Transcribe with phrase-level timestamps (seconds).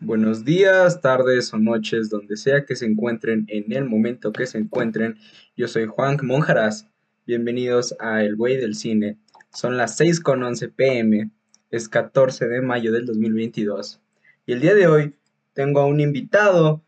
[0.00, 4.58] Buenos días, tardes o noches, donde sea que se encuentren en el momento que se
[4.58, 5.16] encuentren.
[5.56, 6.88] Yo soy Juan Monjaras.
[7.26, 9.18] Bienvenidos a El Güey del Cine.
[9.52, 11.30] Son las 6 con 11 pm.
[11.70, 14.00] Es 14 de mayo del 2022.
[14.46, 15.14] Y el día de hoy
[15.52, 16.82] tengo a un invitado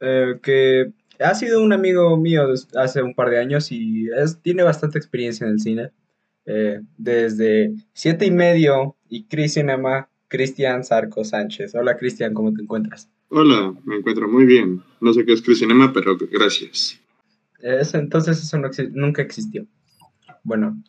[0.00, 2.46] eh, que ha sido un amigo mío
[2.76, 4.08] hace un par de años y
[4.42, 5.90] tiene bastante experiencia en el cine.
[6.46, 11.74] Eh, desde siete y medio y Cris Cinema, Cristian Sarco Sánchez.
[11.74, 13.10] Hola Cristian, ¿cómo te encuentras?
[13.28, 14.82] Hola, me encuentro muy bien.
[15.02, 16.98] No sé qué es Cris Cinema, pero gracias.
[17.60, 18.58] Eso, entonces eso
[18.92, 19.66] nunca existió.
[20.42, 20.82] Bueno,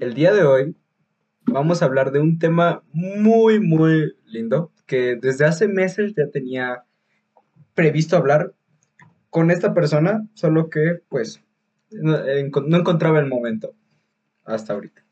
[0.00, 0.76] el día de hoy
[1.44, 6.84] vamos a hablar de un tema muy, muy lindo que desde hace meses ya tenía
[7.74, 8.54] previsto hablar
[9.28, 11.42] con esta persona, solo que pues
[11.90, 13.74] no, encontraba el momento
[14.46, 15.04] hasta ahorita.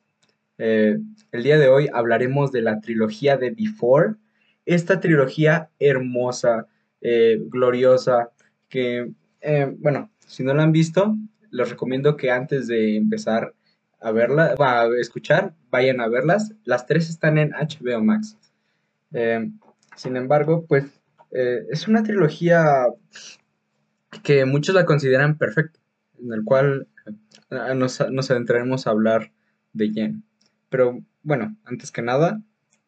[0.58, 0.98] Eh,
[1.32, 4.14] el día de hoy hablaremos de la trilogía de Before,
[4.64, 6.66] esta trilogía hermosa,
[7.00, 8.30] eh, gloriosa,
[8.68, 11.14] que, eh, bueno, si no la han visto,
[11.50, 13.54] les recomiendo que antes de empezar
[14.00, 16.54] a verla, a escuchar, vayan a verlas.
[16.64, 18.36] Las tres están en HBO Max.
[19.96, 20.84] sin embargo, pues
[21.30, 22.86] es una trilogía
[24.22, 25.80] que muchos la consideran perfecta,
[26.22, 26.88] en el cual
[27.50, 29.32] nos, nos adentraremos a hablar
[29.72, 30.25] de Jen.
[30.68, 32.42] Pero bueno, antes que nada,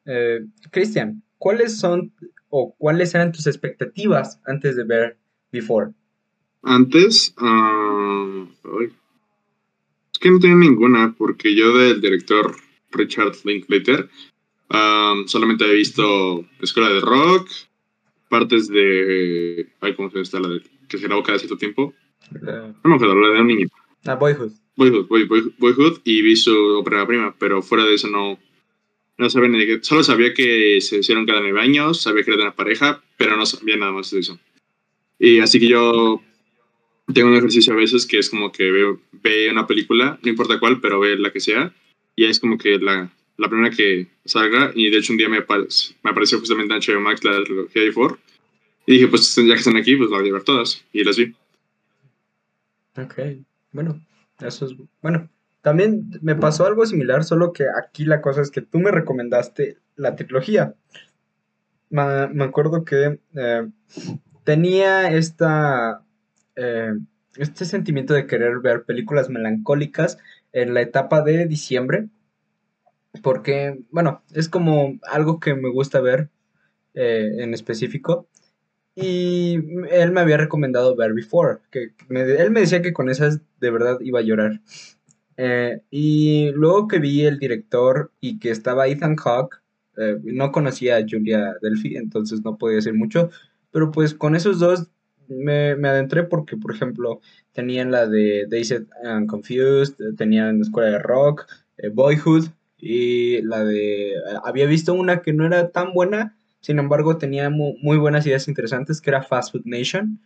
[0.05, 0.41] eh,
[0.71, 2.13] Cristian, ¿cuáles son
[2.49, 5.19] o cuáles eran tus expectativas antes de ver
[5.53, 5.93] Before?
[6.63, 8.47] Antes, uh,
[10.13, 12.57] es que no tenía ninguna, porque yo del director
[12.91, 14.09] Richard Linklater
[14.71, 17.49] um, solamente he visto Escuela de Rock,
[18.29, 19.69] partes de.
[19.81, 20.41] Ay, ¿cómo se esta?
[20.41, 21.95] La de, que se grabó cada cierto tiempo.
[22.31, 23.69] No me acuerdo, la de un niño.
[24.05, 24.53] Ah, Boyhood.
[24.79, 25.09] Boyhood,
[25.59, 28.39] Boyhood, y vi su ópera prima, pero fuera de eso no,
[29.17, 29.79] no sabía ni de qué.
[29.83, 33.37] Solo sabía que se hicieron cada nueve años, sabía que era de una pareja, pero
[33.37, 34.39] no sabía nada más de eso.
[35.19, 36.23] Y así que yo
[37.13, 40.61] tengo un ejercicio a veces que es como que veo, ve una película, no importa
[40.61, 41.75] cuál, pero ve la que sea,
[42.15, 45.41] y es como que la, la primera que salga, y de hecho un día me,
[45.41, 48.17] me apareció justamente en HBO Max la trilogía de Ford,
[48.87, 51.17] y dije, pues ya que están aquí, pues las voy a ver todas, y las
[51.17, 51.35] vi.
[52.97, 53.15] Ok,
[53.73, 54.01] bueno,
[54.41, 54.73] eso es,
[55.03, 55.29] bueno,
[55.63, 59.79] también me pasó algo similar, solo que aquí la cosa es que tú me recomendaste
[59.97, 60.75] la trilogía.
[61.91, 63.69] Me, acuerdo que eh,
[64.45, 66.03] tenía esta,
[66.57, 66.93] eh,
[67.37, 70.19] este sentimiento de querer ver películas melancólicas
[70.53, 72.09] en la etapa de diciembre,
[73.23, 76.29] porque, bueno, es como algo que me gusta ver
[76.95, 78.29] eh, en específico.
[79.01, 79.55] Y
[79.91, 83.99] él me había recomendado ver Before, que él me decía que con esas de verdad
[84.01, 84.61] iba a llorar.
[85.37, 89.63] Eh, y luego que vi el director y que estaba Ethan Hawke,
[89.97, 93.31] eh, no conocía a Julia Delphi, entonces no podía decir mucho,
[93.71, 94.89] pero pues con esos dos
[95.29, 97.21] me, me adentré porque, por ejemplo,
[97.53, 102.47] tenían la de Dazed and Confused, tenían Escuela de Rock, eh, Boyhood,
[102.79, 104.15] y la de...
[104.45, 109.01] había visto una que no era tan buena, sin embargo tenía muy, buenas ideas interesantes,
[109.01, 110.21] que era Fast Food Nation,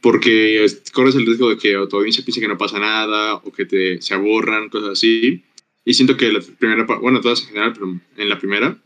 [0.00, 3.64] Porque corres el riesgo de que tu audiencia piense que no pasa nada o que
[3.64, 5.44] te, se aburran, cosas así.
[5.84, 8.78] Y siento que la primera, bueno, todas en general, pero en la primera,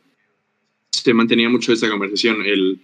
[0.91, 2.45] se mantenía mucho esta conversación.
[2.45, 2.81] El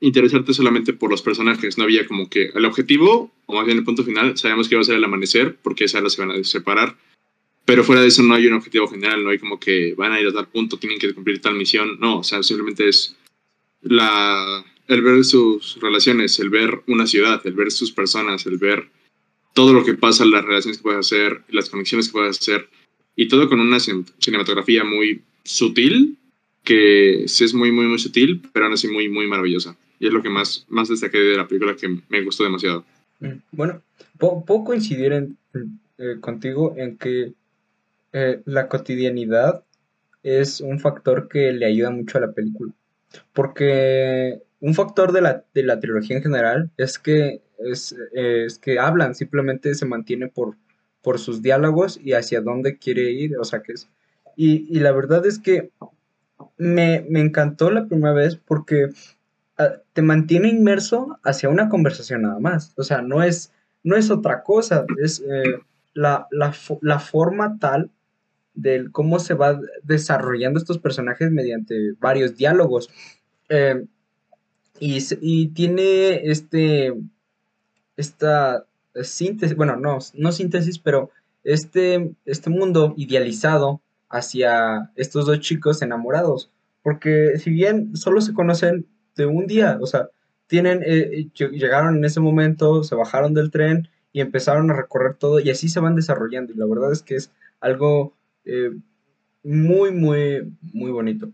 [0.00, 1.78] interesarte solamente por los personajes.
[1.78, 4.82] No había como que el objetivo, o más bien el punto final, sabíamos que iba
[4.82, 6.96] a ser el amanecer, porque esas se van a separar.
[7.64, 10.20] Pero fuera de eso no hay un objetivo general, no hay como que van a
[10.20, 13.16] ir a tal punto, tienen que cumplir tal misión, no, o sea, simplemente es
[13.82, 18.88] la, el ver sus relaciones, el ver una ciudad, el ver sus personas, el ver
[19.54, 22.68] todo lo que pasa, las relaciones que puedes hacer, las conexiones que puedes hacer,
[23.16, 26.18] y todo con una cinematografía muy sutil,
[26.64, 29.76] que sí es muy, muy, muy sutil, pero aún así muy, muy maravillosa.
[29.98, 32.84] Y es lo que más, más destaqué de la película que me gustó demasiado.
[33.20, 33.82] Mm, bueno,
[34.18, 35.38] puedo coincidir en,
[35.98, 37.32] eh, contigo en que
[38.12, 39.64] eh, la cotidianidad
[40.22, 42.72] es un factor que le ayuda mucho a la película.
[43.32, 48.78] Porque un factor de la, de la trilogía en general es que, es, es, que
[48.78, 50.56] hablan, simplemente se mantiene por,
[51.02, 53.88] por sus diálogos y hacia dónde quiere ir, o sea que es...
[54.36, 55.70] Y, y la verdad es que
[56.56, 58.86] me, me, encantó la primera vez porque
[59.58, 63.52] uh, te mantiene inmerso hacia una conversación nada más, o sea, no es,
[63.82, 65.58] no es otra cosa, es eh,
[65.94, 67.90] la, la, la forma tal
[68.54, 72.90] del cómo se va desarrollando estos personajes mediante varios diálogos.
[73.48, 73.86] Eh,
[74.78, 76.94] y, y, tiene este,
[77.96, 78.66] esta
[79.02, 81.10] síntesis, bueno, no, no síntesis, pero
[81.44, 86.50] este, este mundo idealizado hacia estos dos chicos enamorados.
[86.82, 88.86] Porque si bien solo se conocen
[89.16, 90.08] de un día, o sea,
[90.46, 95.40] tienen, eh, llegaron en ese momento, se bajaron del tren y empezaron a recorrer todo
[95.40, 96.52] y así se van desarrollando.
[96.52, 97.30] Y la verdad es que es
[97.60, 98.14] algo
[98.50, 98.72] eh,
[99.44, 100.42] muy, muy,
[100.72, 101.30] muy bonito.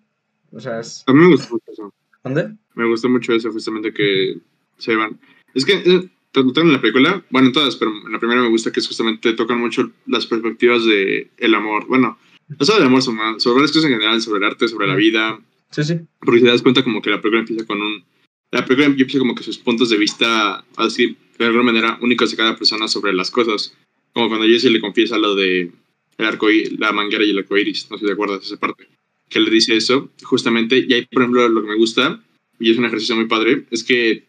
[0.52, 1.02] O sea, es...
[1.06, 1.94] A mí me gustó mucho eso.
[2.22, 2.54] ¿Dónde?
[2.74, 4.36] Me gustó mucho eso, justamente que
[4.78, 5.18] se van.
[5.54, 8.70] Es que eh, en la película, bueno, en todas, pero en la primera me gusta
[8.70, 11.86] que es justamente tocan mucho las perspectivas de el amor.
[11.86, 12.18] Bueno,
[12.48, 14.94] no solo del amor, sobre, sobre las cosas en general, sobre el arte, sobre la
[14.94, 15.40] vida.
[15.70, 16.00] Sí, sí.
[16.20, 18.04] Porque te das cuenta como que la película empieza con un...
[18.50, 22.36] La película empieza como que sus puntos de vista, así, de alguna manera, únicos de
[22.36, 23.74] cada persona sobre las cosas.
[24.12, 25.72] Como cuando Jesse le confiesa lo de
[26.18, 26.48] el arco,
[26.78, 28.88] la manguera y el arco iris, no sé si te acuerdas de esa parte,
[29.28, 32.22] que le dice eso, justamente, y ahí, por ejemplo, lo que me gusta,
[32.58, 34.24] y es un ejercicio muy padre, es que,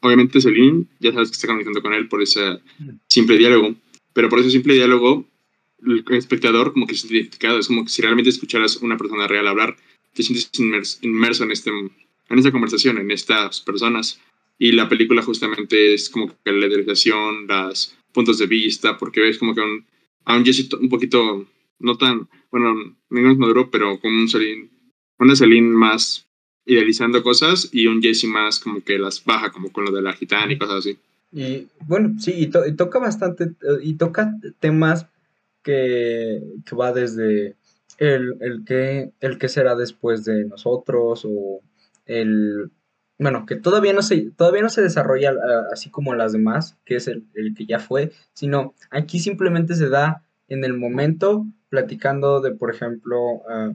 [0.00, 2.60] obviamente, Celine, ya sabes que está comunicando con él por ese
[3.08, 3.74] simple diálogo,
[4.12, 5.26] pero por ese simple diálogo,
[5.82, 9.46] el espectador como que se identificado, es como que si realmente escucharas una persona real
[9.46, 9.76] hablar,
[10.14, 14.20] te sientes inmerso en, este, en esta conversación, en estas personas,
[14.58, 19.38] y la película justamente es como que la idealización, los puntos de vista, porque ves
[19.38, 19.62] como que
[20.28, 21.46] a un Jesse un poquito,
[21.78, 22.74] no tan, bueno,
[23.08, 24.68] menos maduro, pero con un Celine,
[25.18, 26.28] una Celine más
[26.66, 30.12] idealizando cosas y un Jesse más como que las baja, como con lo de la
[30.12, 30.98] gitana y cosas así.
[31.32, 33.52] Y bueno, sí, y, toca bastante,
[33.82, 35.06] y toca temas
[35.62, 37.56] que, que va desde
[37.96, 41.62] el, el, que, el que será después de nosotros o
[42.04, 42.70] el
[43.18, 46.96] bueno, que todavía no se, todavía no se desarrolla ah, así como las demás, que
[46.96, 47.26] es el,
[47.56, 53.42] que ya fue, sino aquí simplemente se da en el momento platicando de, por ejemplo,
[53.48, 53.72] ah,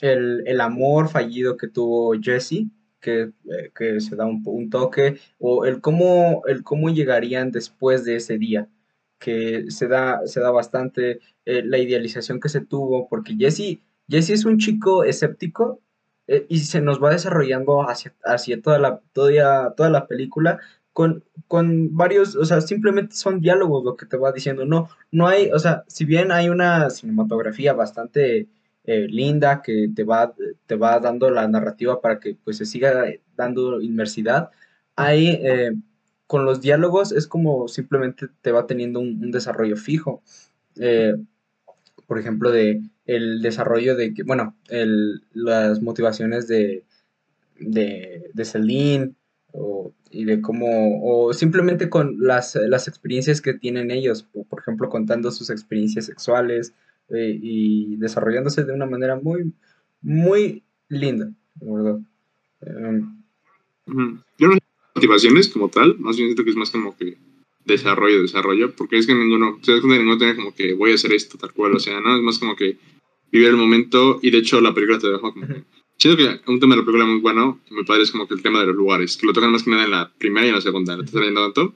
[0.00, 2.66] el, amor fallido que tuvo Jesse,
[3.00, 3.32] que,
[3.80, 8.68] eh, se da un, toque, o el cómo, el cómo llegarían después de ese día,
[9.18, 14.30] que se da, se da bastante eh, la idealización que se tuvo, porque Jesse, Jesse
[14.30, 15.80] es un chico escéptico,
[16.28, 20.60] eh, y se nos va desarrollando hacia, hacia toda, la, toda, toda la película
[20.92, 25.28] con, con varios, o sea, simplemente son diálogos lo que te va diciendo, no, no
[25.28, 28.48] hay, o sea, si bien hay una cinematografía bastante
[28.84, 30.34] eh, linda que te va,
[30.66, 33.04] te va dando la narrativa para que pues se siga
[33.36, 34.50] dando inmersidad,
[34.96, 35.72] hay, eh,
[36.26, 40.22] con los diálogos es como simplemente te va teniendo un, desarrollo fijo.
[42.06, 46.84] por ejemplo, de el desarrollo de que, bueno, el, las motivaciones de,
[47.58, 49.14] de, de Celine
[49.52, 54.90] o, y de cómo, o simplemente con las, las experiencias que tienen ellos, por, ejemplo,
[54.90, 56.74] contando sus experiencias sexuales
[57.08, 59.54] eh, y desarrollándose de una manera muy,
[60.02, 62.00] muy linda, ¿verdad?
[62.60, 64.60] Um, Yo no sé
[64.94, 67.16] motivaciones como tal, más bien siento que es más como que
[67.68, 71.38] desarrollo, desarrollo, porque es que ninguno, se ninguno tiene como que voy a hacer esto
[71.38, 72.78] tal cual, o sea, no, es más como que
[73.30, 75.46] vivir el momento y de hecho la película te deja como...
[75.96, 78.34] Siento que un tema de la película muy bueno, que me parece es como que
[78.34, 80.48] el tema de los lugares, que lo tocan más que nada en la primera y
[80.50, 81.74] en la segunda, no te está viendo tanto,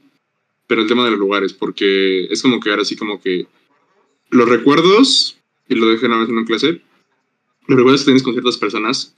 [0.66, 3.46] pero el tema de los lugares, porque es como que ahora sí como que
[4.30, 6.80] los recuerdos, y lo dejé una vez en una clase,
[7.66, 9.16] los recuerdos que tienes con ciertas personas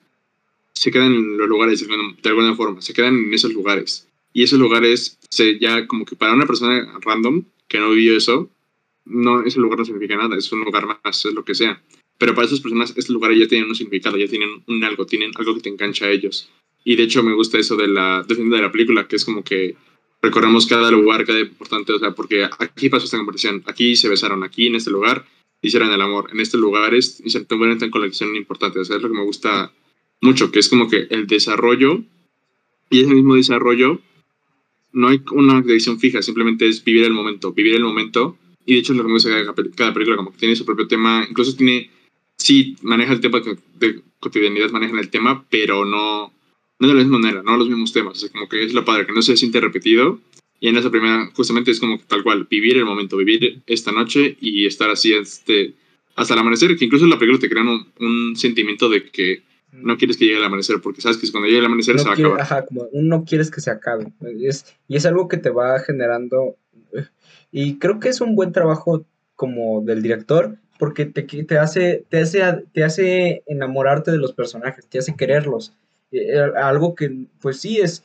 [0.72, 4.08] se quedan en los lugares de alguna forma, se quedan en esos lugares.
[4.34, 8.50] Y esos lugares, se, ya como que para una persona random que no vivió eso,
[9.04, 11.80] no, ese lugar no significa nada, es un lugar más, es lo que sea.
[12.18, 15.30] Pero para esas personas este lugar ya tiene un significado, ya tienen un algo, tienen
[15.36, 16.50] algo que te engancha a ellos.
[16.84, 19.76] Y de hecho me gusta eso de la, de la película, que es como que
[20.20, 24.42] recorremos cada lugar, cada importante, o sea, porque aquí pasó esta conversación, aquí se besaron,
[24.42, 25.24] aquí en este lugar,
[25.62, 28.80] hicieran el amor en estos lugares y se tuvieran tan colección importante.
[28.80, 29.72] O sea, es lo que me gusta
[30.20, 32.02] mucho, que es como que el desarrollo
[32.90, 34.00] y ese mismo desarrollo
[34.94, 38.38] no hay una dirección fija, simplemente es vivir el momento, vivir el momento.
[38.64, 39.30] Y de hecho es que me gusta
[39.76, 41.90] cada película, como tiene su propio tema, incluso tiene,
[42.38, 43.42] sí, maneja el tema
[43.78, 46.32] de cotidianidad, manejan el tema, pero no,
[46.78, 48.22] no de la misma manera, no los mismos temas.
[48.22, 50.20] O como que es lo padre, que no se siente repetido.
[50.60, 54.38] Y en esa primera, justamente es como tal cual, vivir el momento, vivir esta noche
[54.40, 55.74] y estar así este,
[56.14, 59.42] hasta el amanecer, que incluso en la película te crean un sentimiento de que
[59.82, 62.12] no quieres que llegue el amanecer, porque sabes que cuando llegue el amanecer se va
[62.12, 62.40] a acabar.
[62.40, 64.12] Ajá, como no quieres que se acabe.
[64.40, 66.56] Es, y es algo que te va generando.
[67.50, 69.04] Y creo que es un buen trabajo
[69.34, 74.86] como del director, porque te, te, hace, te, hace, te hace enamorarte de los personajes,
[74.86, 75.74] te hace quererlos.
[76.12, 78.04] Eh, algo que, pues sí, es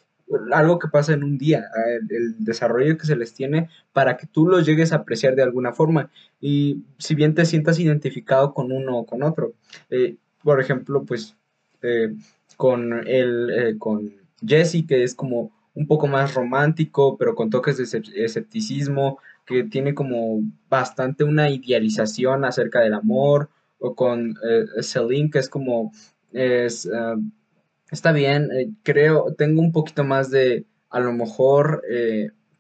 [0.51, 1.65] algo que pasa en un día,
[2.09, 5.73] el, desarrollo que se les tiene para que tú los llegues a apreciar de alguna
[5.73, 6.09] forma.
[6.39, 9.53] Y si bien te sientas identificado con uno o con otro.
[9.89, 11.35] Eh, por ejemplo, pues
[11.81, 12.13] eh,
[12.57, 14.12] con, el, eh, con
[14.45, 19.93] Jesse, que es como un poco más romántico, pero con toques de escepticismo, que tiene
[19.93, 25.91] como bastante una idealización acerca del amor, o con eh, Celine, que es como,
[26.33, 26.89] es,
[27.91, 28.50] está bien,
[28.83, 31.81] creo, tengo un poquito más de, a lo mejor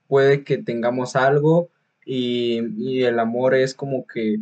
[0.07, 1.69] puede que tengamos algo,
[2.05, 4.37] y, y, el amor es como que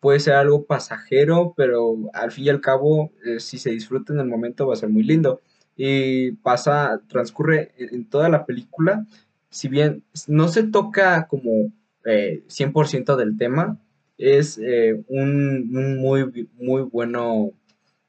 [0.00, 4.20] puede ser algo pasajero, pero al fin y al cabo, eh, si se disfruta en
[4.20, 5.40] el momento, va a ser muy lindo.
[5.76, 9.06] Y pasa, transcurre en, toda la película,
[9.50, 11.72] si bien no se toca como
[12.04, 13.78] 100% eh, del tema,
[14.18, 17.52] es eh, un, muy, muy bueno,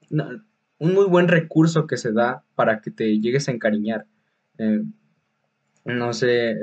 [0.10, 4.05] un muy buen recurso que se da para que te llegues a encariñar.
[5.86, 6.55] no sé,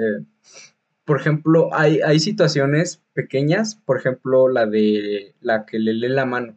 [1.09, 6.27] por ejemplo, hay, hay situaciones pequeñas, por ejemplo, la de la que le lee la
[6.27, 6.55] mano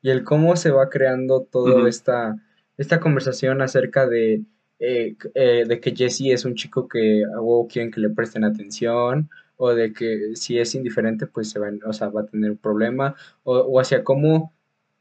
[0.00, 2.34] y el cómo se va creando toda esta,
[2.78, 4.40] esta conversación acerca de,
[4.78, 9.28] eh, eh, de que Jesse es un chico que o quieren que le presten atención
[9.58, 12.56] o de que si es indiferente pues se va, o sea, va a tener un
[12.56, 14.50] problema o, hacia cómo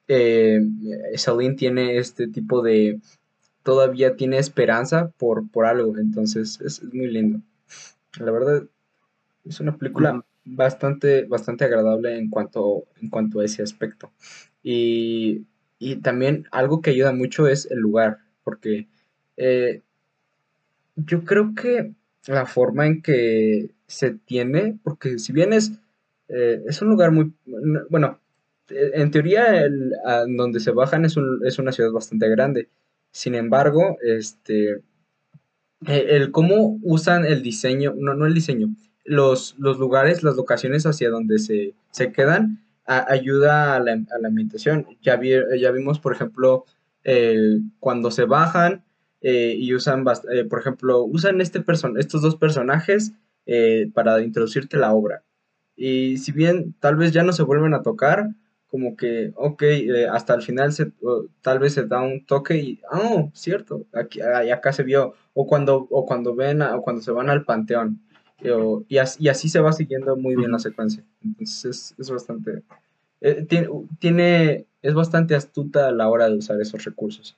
[0.09, 0.59] eh,
[1.55, 2.99] tiene este tipo de
[3.63, 5.97] todavía tiene esperanza por, por algo.
[5.97, 7.39] Entonces es muy lindo
[8.19, 8.63] la verdad
[9.45, 14.11] es una película bastante, bastante agradable en cuanto, en cuanto a ese aspecto.
[14.61, 15.45] Y,
[16.01, 18.87] también algo que ayuda mucho es el lugar, porque
[19.35, 19.81] eh,
[20.95, 21.91] yo creo que
[22.27, 25.73] la forma en que se tiene, porque si bien es,
[26.29, 27.33] eh, es un lugar muy,
[27.89, 28.17] bueno,
[28.69, 29.91] en teoría el,
[30.37, 31.15] donde se bajan es,
[31.45, 32.69] es, una ciudad bastante grande,
[33.11, 34.81] sin embargo, este,
[35.87, 38.75] e, el cómo usan el diseño, no, no el diseño,
[39.05, 44.87] los, los lugares, las locaciones hacia donde se, quedan, ayuda a la, ambientación.
[45.01, 45.19] Ya,
[45.57, 46.65] ya vimos, por ejemplo,
[47.79, 48.83] cuando se bajan
[49.23, 53.13] eh, y usan, eh, por ejemplo, usan este person estos dos personajes
[53.45, 55.23] eh, para introducirte la obra.
[55.77, 58.27] Y si bien tal vez ya no se vuelven a tocar,
[58.73, 59.63] como que, ok,
[60.11, 60.91] hasta el final se,
[61.43, 65.13] tal vez se da un toque y, oh, cierto, aquí, acá se vio.
[65.35, 68.01] O cuando, o cuando ven, o cuando se van al panteón
[68.89, 71.03] y, así, se va siguiendo muy bien la secuencia.
[71.23, 72.63] Entonces es, bastante...
[73.21, 73.45] Eh,
[73.99, 77.37] tiene, es bastante astuta a la hora de usar esos recursos.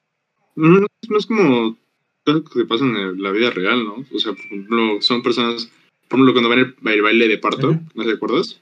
[0.56, 0.88] No,
[1.18, 1.78] es como
[2.24, 4.06] cosas que pasan en la vida real, ¿no?
[4.14, 5.70] O sea, por ejemplo, son personas,
[6.08, 8.62] por ejemplo, cuando ven el, baile de parto, ¿no te acuerdas?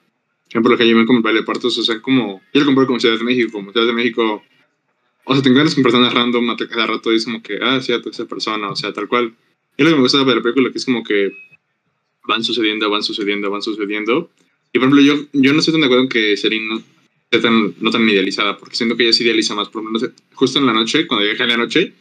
[0.53, 2.99] Ejemplo, que yo como el baile de partos, o sea, como, yo lo comparo con
[2.99, 4.43] Ciudad de México, como Ciudad de México,
[5.25, 7.81] o sea, te encuentras con personas random a cada rato y es como que, ah,
[7.81, 9.33] sí, esa persona, o sea, tal cual.
[9.77, 11.31] Y lo que me gusta de la película, que es como que
[12.27, 14.29] van sucediendo, van sucediendo, van sucediendo.
[14.71, 16.83] Y por ejemplo, yo, yo no estoy tan de acuerdo en que Serin no
[17.31, 19.69] esté tan, no tan idealizada, porque siento que ella se idealiza más.
[19.69, 21.93] Por ejemplo, no sé, justo en la noche, cuando llega en la noche,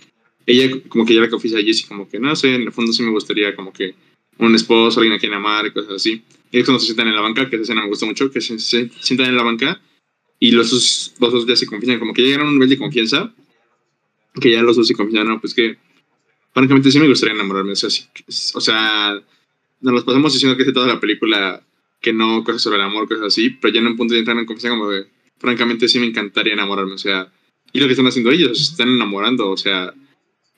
[0.44, 2.92] ella como que ya la confiesa a Jessie, como que no sé, en el fondo
[2.92, 3.94] sí me gustaría como que
[4.38, 6.22] un esposo, alguien a quien amar y cosas así.
[6.50, 8.40] Y es cuando se sientan en la banca, que esa escena me gusta mucho, que
[8.40, 9.80] se, sientan en la banca
[10.38, 13.32] y los los dos ya se confían, como que llegan a un nivel de confianza,
[14.40, 15.78] que ya los dos se confían, no, pues que
[16.52, 19.22] francamente sí me gustaría enamorarme, o sea, o sea
[19.80, 21.64] nos los pasamos diciendo que es toda la película
[22.00, 24.36] que no cosas sobre el amor, cosas así, pero ya en un punto de entrar
[24.36, 25.06] en confianza como de,
[25.38, 27.32] francamente sí me encantaría enamorarme, o sea,
[27.72, 29.94] y lo que están haciendo ellos, se están enamorando, o sea,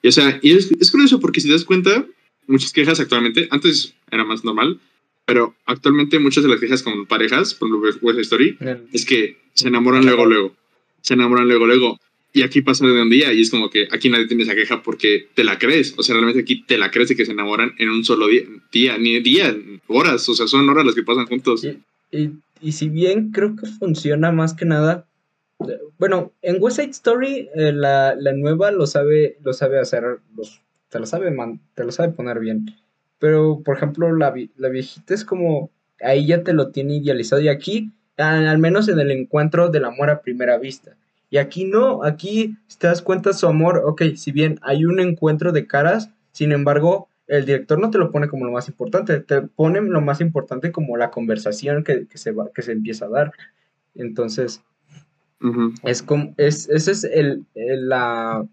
[0.02, 2.06] y, o sea, y es, es curioso porque si te das cuenta,
[2.46, 4.80] muchas quejas actualmente, antes era más normal,
[5.26, 8.58] pero actualmente muchas de las quejas con parejas, por ejemplo, West Story,
[8.92, 10.54] es que se enamoran luego, luego,
[11.00, 12.00] se enamoran luego, luego,
[12.34, 14.82] y aquí pasa de un día y es como que aquí nadie tiene esa queja
[14.82, 15.94] porque te la crees.
[15.96, 18.42] O sea, realmente aquí te la crees de que se enamoran en un solo día,
[18.72, 20.28] día ni día, horas.
[20.28, 21.64] O sea, son horas las que pasan juntos.
[22.10, 25.06] Y, y si bien creo que funciona más que nada,
[25.98, 30.02] bueno, en West Side Story eh, la, la nueva lo sabe, lo sabe hacer,
[30.36, 30.60] los,
[30.94, 32.66] te lo sabe man- te lo sabe poner bien.
[33.18, 35.70] Pero, por ejemplo, la, vi- la viejita es como,
[36.00, 37.42] ahí ya te lo tiene idealizado.
[37.42, 40.96] Y aquí, al, menos en el encuentro del amor a primera vista.
[41.30, 45.00] Y aquí no, aquí si te das cuenta su amor, ok, si bien hay un
[45.00, 49.18] encuentro de caras, sin embargo, el director no te lo pone como lo más importante,
[49.18, 53.06] te pone lo más importante como la conversación que, que se va, que se empieza
[53.06, 53.32] a dar.
[53.96, 54.62] Entonces,
[55.40, 55.72] Ujú.
[55.82, 58.46] es como, es, ese es el, el- la,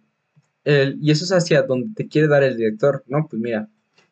[0.63, 3.27] el- y eso es hacia donde te quiere dar el director, ¿no?
[3.29, 3.67] Pues mira,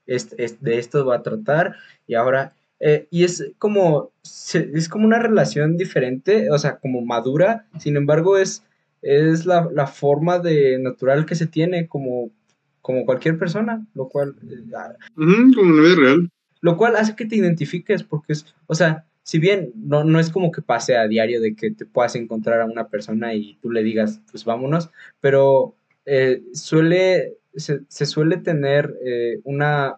[0.06, 1.76] es, es- de esto va a tratar
[2.08, 7.02] y ahora, eh, y es como, se- es como una relación diferente, o sea, como
[7.02, 8.64] madura, sin embargo, es,
[9.02, 12.32] es la, la forma de natural que se tiene como,
[12.82, 14.64] como cualquier persona, lo cual, eh,
[15.16, 16.30] como en la vida real.
[16.62, 20.30] lo cual hace que te identifiques, porque es, o sea, si bien no, no es
[20.32, 23.70] como que pase a diario de que te puedas encontrar a una persona y tú
[23.70, 24.90] le digas, pues vámonos,
[25.22, 25.76] pero
[26.12, 29.98] eh, suele, se, se suele tener eh, una,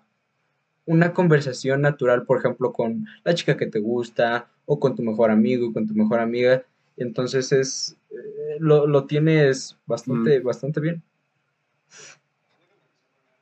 [0.86, 5.32] una conversación natural, por ejemplo, con la chica que te gusta o con tu mejor
[5.32, 6.66] amigo con tu mejor amiga.
[6.98, 11.02] Entonces es, eh, lo, lo tienes bastante, bastante bien.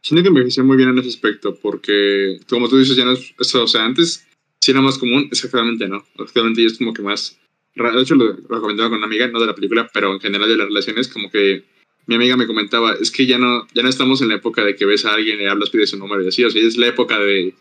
[0.02, 3.34] Siento que envejeció muy bien en ese aspecto, porque, como tú dices, ya no es,
[3.40, 4.28] eso, o sea, antes
[4.62, 6.04] sí era más común, exactamente no.
[6.20, 7.38] Actualmente ya es como que más.
[7.76, 10.48] De hecho, lo, lo comentaba con una amiga, no de la película, pero en general
[10.48, 11.66] de las relaciones, como que
[12.10, 14.76] mi amiga me comentaba, es que ya no, ya no estamos en la época de
[14.76, 16.88] que ves a alguien, le hablas, pides su número y así, o sea, es la
[16.88, 17.54] época de.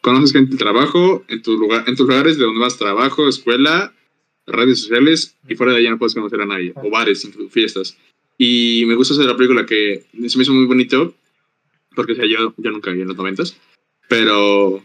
[0.00, 3.28] Conoces gente en tu trabajo, en, tu lugar, en tus lugares de donde vas trabajo,
[3.28, 3.92] escuela,
[4.46, 7.96] redes sociales, y fuera de ya no puedes conocer a nadie, o bares, fiestas.
[8.38, 11.14] Y me gusta hacer la película que se me hizo muy bonito,
[11.94, 13.56] porque o sea, yo, yo nunca vi en los noventas,
[14.08, 14.82] pero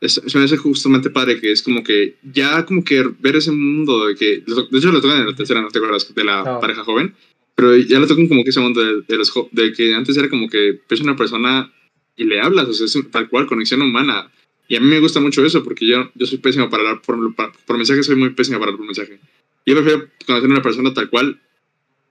[0.00, 3.50] es, se me hace justamente padre que es como que ya como que ver ese
[3.52, 6.42] mundo de que, de hecho lo tocan en la tercera, no te acuerdas, de la
[6.44, 6.60] No.
[6.60, 7.14] pareja joven,
[7.56, 10.28] pero ya lo tocan como que ese mundo de, de los de que antes era
[10.28, 11.72] como que ves una persona
[12.14, 14.30] y le hablas, o sea, es tal cual, conexión humana.
[14.68, 17.16] Y a mí me gusta mucho eso, porque yo, yo soy pésimo para hablar por,
[17.34, 19.18] por, mensaje, soy muy pésimo para hablar por mensaje.
[19.64, 21.40] Yo prefiero conocer a una persona tal cual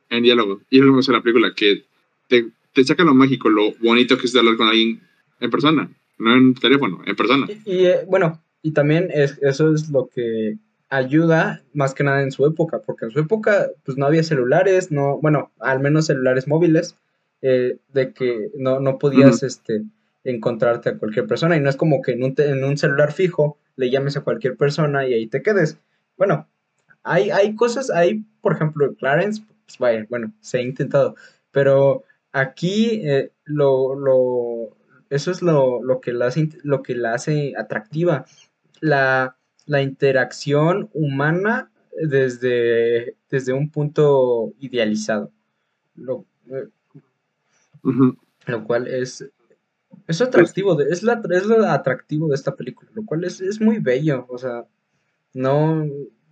[0.10, 0.62] en diálogo.
[0.69, 1.84] Y gusta de la película, que
[2.27, 5.01] te, te saca lo mágico, lo bonito que es de hablar con alguien
[5.39, 7.47] en persona, no en teléfono, en persona.
[7.65, 10.58] Y, y, eh, bueno, y también es, eso es lo que
[10.89, 14.91] ayuda más que nada en su época, porque en su época pues no había celulares,
[14.91, 16.95] no, bueno, al menos celulares móviles,
[17.41, 19.84] eh, de que no, no podías este,
[20.24, 23.12] encontrarte a cualquier persona y no es como que en un, te- en un celular
[23.12, 25.78] fijo le llames a cualquier persona y ahí te quedes.
[26.17, 26.48] Bueno,
[27.04, 31.15] hay, hay cosas, hay, por ejemplo, Clarence, pues vaya, bueno, se ha intentado,
[31.52, 34.76] pero aquí eh, lo, lo,
[35.10, 38.26] eso es lo, lo, que la hace, lo que la hace atractiva,
[38.82, 45.32] la, la interacción humana desde, desde un punto idealizado,
[45.95, 46.67] lo, eh,
[48.47, 49.28] lo cual es,
[50.08, 53.62] es atractivo, de- es, la, es lo atractivo de esta película, lo cual es, es
[53.62, 54.65] muy bello, o sea,
[55.34, 55.86] no,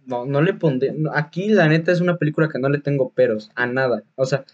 [0.06, 3.52] no, no le pondré, aquí la neta es una película que no le tengo peros
[3.56, 4.46] a nada, o sea,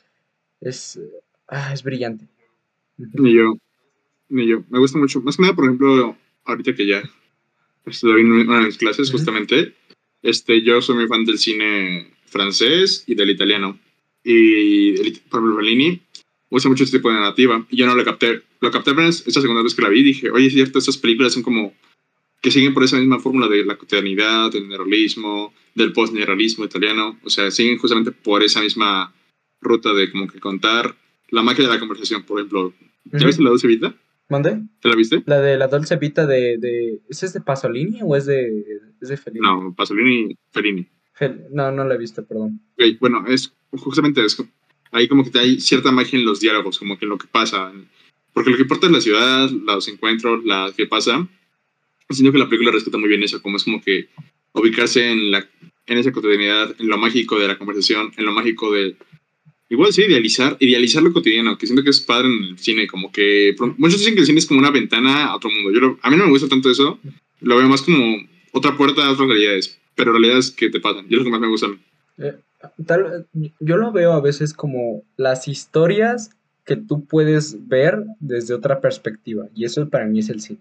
[0.62, 1.00] es,
[1.48, 2.28] ah, es brillante.
[2.98, 3.54] Ni yo,
[4.28, 4.64] ni yo.
[4.70, 5.22] Me gusta mucho.
[5.22, 7.02] Más que nada, por ejemplo, ahorita que ya
[7.86, 9.74] estoy en una de mis clases, justamente,
[10.22, 13.80] este, yo soy muy fan del cine francés y del italiano.
[14.24, 16.02] Y, el, ejemplo, Fellini,
[16.50, 17.66] gusta mucho este tipo de narrativa.
[17.70, 18.42] Y yo no lo capté.
[18.62, 20.04] Lo capté apenas esta segunda vez que la vi.
[20.04, 21.74] Dije, oye, es cierto, estas películas son como
[22.42, 27.20] que siguen por esa misma fórmula de la cotidianidad, del neorrealismo, del postneorrealismo italiano.
[27.24, 29.14] O sea, siguen justamente por esa misma
[29.62, 30.96] ruta de como que contar
[31.30, 32.24] la magia de la conversación.
[32.24, 32.74] Por ejemplo,
[33.06, 33.28] ¿ya Ujú.
[33.28, 33.96] viste la Dulce Vita?
[34.30, 34.62] ¿Mande?
[34.82, 35.24] ¿Te la viste?
[35.26, 38.64] La de la Dolce Vita de, de ¿ese es de Pasolini o es de,
[39.02, 39.42] es de Fellini?
[39.46, 40.88] No, Pasolini, Fellini.
[41.18, 42.62] Fel- no, no la he visto, perdón.
[42.78, 44.48] Ok, bueno, es justamente eso.
[44.92, 47.74] Ahí como que hay cierta magia en los diálogos, como que en lo que pasa.
[48.34, 51.28] Porque lo que importa es la ciudad, los encuentros, la que pasa.
[52.10, 54.10] Siento que la película rescata muy bien eso, como es como que
[54.54, 55.48] ubicarse en, la,
[55.88, 58.96] en esa cotidianidad, en lo mágico de la conversación, en lo mágico de...
[59.70, 63.12] Igual sí, idealizar, idealizar lo cotidiano, que siento que es padre en el cine, como
[63.12, 63.56] que...
[63.78, 65.72] Muchos dicen que el cine es como una ventana a otro mundo.
[65.72, 67.00] Yo lo- a mí no me gusta tanto eso,
[67.42, 68.18] lo veo más como
[68.52, 71.06] otra puerta a otras realidades, pero realidades que te pasan.
[71.08, 71.78] Y es lo que más me gusta a mí.
[72.18, 72.36] Eh,
[72.86, 73.28] tal-
[73.60, 76.32] yo lo veo a veces como las historias
[76.66, 79.46] que tú puedes ver desde otra perspectiva.
[79.56, 80.60] Y eso para mí es el cine.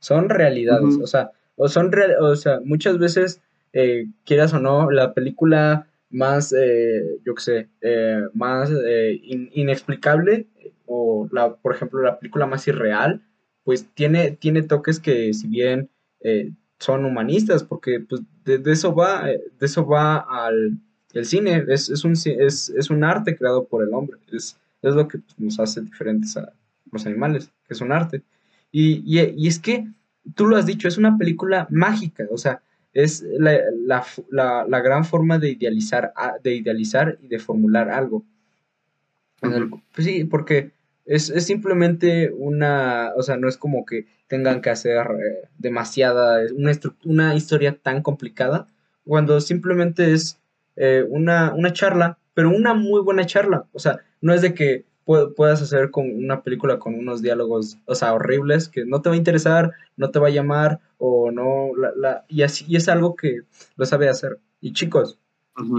[0.00, 3.40] Son realidades, o sea, o son real- o sea, muchas veces,
[3.72, 9.50] eh, quieras o no, la película más, eh, yo qué sé, eh, más eh, in-
[9.52, 10.46] inexplicable,
[10.86, 13.22] o la, por ejemplo, la película más irreal,
[13.64, 15.88] pues tiene, tiene toques que si bien
[16.78, 20.78] son humanistas, porque pues, de, eso va, de eso va al
[21.12, 24.94] el cine, es, es, un, es, es un arte creado por el hombre, es, es
[24.94, 26.52] lo que pues, nos hace diferentes a
[26.90, 28.22] los animales, es un arte.
[28.70, 29.88] Y, y, y, es que,
[30.34, 34.80] tú lo has dicho, es una película mágica, o sea, es la, la, la, la
[34.80, 38.24] gran forma de idealizar, de idealizar y de formular algo.
[39.40, 40.72] pues sí, porque
[41.06, 46.40] es, es, simplemente una, o sea, no es como que tengan que hacer eh, demasiada,
[46.54, 46.72] una,
[47.04, 48.68] una historia tan complicada,
[49.04, 50.38] cuando simplemente es
[50.76, 53.66] eh, una, una charla, pero una muy buena charla.
[53.72, 54.84] O sea, no es de que
[55.36, 59.14] puedas hacer con una película con unos diálogos, o sea, horribles, que no te va
[59.14, 62.88] a interesar, no te va a llamar, o no, la, la, y así, y es
[62.88, 63.42] algo que
[63.76, 64.38] lo sabe hacer.
[64.60, 65.18] Y chicos,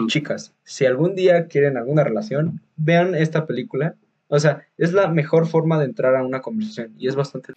[0.08, 3.96] chicas, si algún día quieren alguna relación, vean esta película
[4.34, 7.52] o sea, es la mejor forma de entrar a una conversación y es bastante...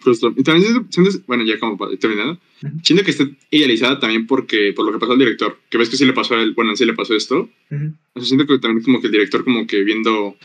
[0.00, 0.32] Justo.
[0.36, 2.38] Y también siento, bueno, ya como terminando,
[2.84, 5.96] siento que está idealizada también porque, por lo que pasó al director, que ves que
[5.96, 7.48] sí le pasó a él, bueno, sí le pasó esto.
[7.72, 10.36] o sea, siento que también como que el director como que viendo,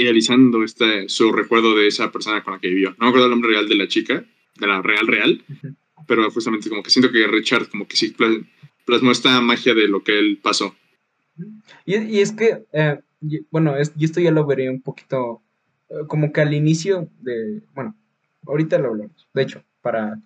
[0.00, 2.90] idealizando este, su recuerdo de esa persona con la que vivió.
[2.90, 4.24] No me acuerdo el nombre real de la chica,
[4.58, 5.42] de la real real,
[6.06, 8.14] pero justamente como que siento que Richard como que sí
[8.84, 10.74] plasmó esta magia de lo que él pasó.
[11.86, 12.64] Y, y es que...
[12.72, 12.98] Eh,
[13.50, 15.42] bueno, es, y esto ya lo veré un poquito,
[15.88, 17.96] eh, como que al inicio de, bueno,
[18.46, 19.28] ahorita lo hablamos.
[19.34, 20.20] De hecho, para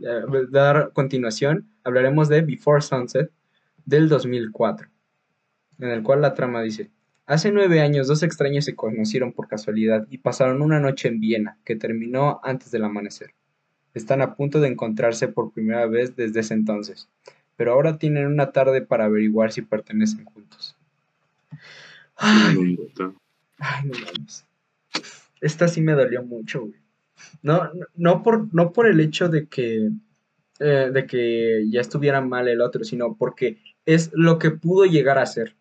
[0.00, 3.30] eh, dar continuación, hablaremos de Before Sunset
[3.84, 4.88] del 2004,
[5.78, 6.90] en el cual la trama dice,
[7.32, 11.56] hace nueve años dos extraños se conocieron por casualidad y pasaron una noche en Viena
[11.64, 13.30] que terminó antes del amanecer.
[13.94, 17.08] Están a punto de encontrarse por primera vez desde ese entonces,
[17.56, 20.76] pero ahora tienen una tarde para averiguar si pertenecen juntos.
[22.16, 22.78] Ay,
[23.58, 24.44] ay, no mames.
[25.40, 26.80] Esta sí me dolió mucho, güey.
[27.40, 29.90] No, no, por, no por el hecho de que,
[30.60, 35.16] eh, de que ya estuviera mal el otro, sino porque es lo que pudo llegar
[35.18, 35.54] a ser.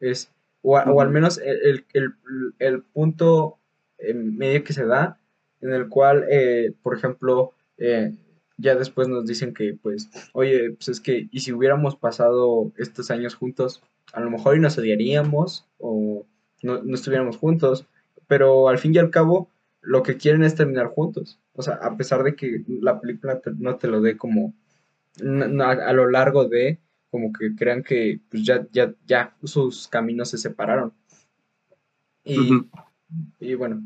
[0.00, 0.33] Es,
[0.64, 3.58] o, al menos el, punto
[4.14, 5.20] medio que se da,
[5.60, 8.12] en el cual, eh, por ejemplo, eh,
[8.56, 13.10] ya después nos dicen que, pues, oye, pues es que, y si hubiéramos pasado estos
[13.10, 13.82] años juntos,
[14.14, 16.24] a lo mejor y nos odiaríamos o
[16.62, 17.86] no, estuviéramos juntos,
[18.26, 19.50] pero al fin y al cabo
[19.82, 21.38] lo que quieren es terminar juntos.
[21.52, 24.54] O sea, a pesar de que la película no te lo dé como
[25.20, 26.78] a, lo largo de,
[27.14, 30.92] como que crean que pues ya, ya, ya sus caminos se separaron.
[32.24, 32.50] Y,
[33.38, 33.84] y bueno,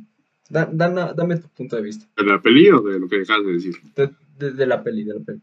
[0.49, 2.07] dame tu punto de vista.
[2.17, 3.75] ¿De la peli o de lo que acabas de decir?
[3.95, 5.43] De, la peli, de la peli.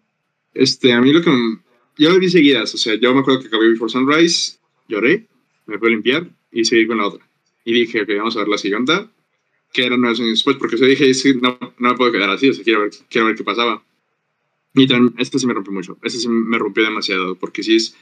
[0.52, 1.30] Este, a mí lo que...
[2.00, 5.28] Yo lo vi seguidas, o sea, yo me acuerdo que acabé Before Sunrise lloré,
[5.67, 7.24] me fui a limpiar y seguí con la otra.
[7.65, 8.93] Y dije, ok, vamos a ver la siguiente,
[9.71, 12.54] que era nueve años después, porque yo dije, no, no me puedo quedar así, o
[12.54, 13.84] sea, quiero ver, quiero ver qué pasaba.
[14.76, 17.96] Y esta sí me rompió mucho, esta sí me rompió demasiado, porque sí es,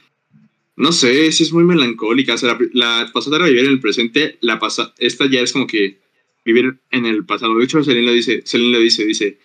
[0.76, 3.80] no sé, sí es muy melancólica, o sea, la, la pasada era vivir en el
[3.80, 5.98] presente, la pasa, esta ya es como que
[6.44, 7.56] vivir en el pasado.
[7.56, 9.38] De hecho, Celine lo dice, Celine lo dice, dice,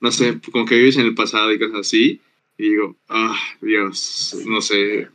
[0.00, 2.20] no sé, como que vives en el pasado y cosas así.
[2.58, 5.08] Y digo, ah, Dios, no sé.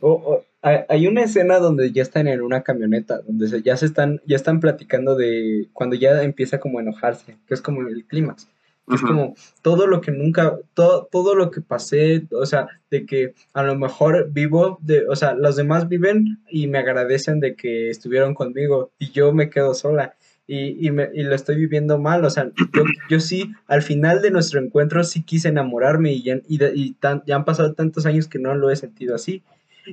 [0.62, 4.58] hay una escena donde ya están en una camioneta, donde ya se están, ya están
[4.58, 8.48] platicando de cuando ya empieza como a enojarse, que es como el clímax.
[8.88, 13.34] Es como todo lo que nunca, todo, todo lo que pasé, o sea, de que
[13.52, 17.90] a lo mejor vivo, de, o sea, los demás viven y me agradecen de que
[17.90, 20.14] estuvieron conmigo y yo me quedo sola
[20.46, 22.24] y, y, me, y, lo estoy viviendo mal.
[22.24, 26.36] O sea, yo, yo, sí, al final de nuestro encuentro sí quise enamorarme y, ya,
[26.48, 29.42] y, y tan, ya han pasado tantos años que no lo he sentido así.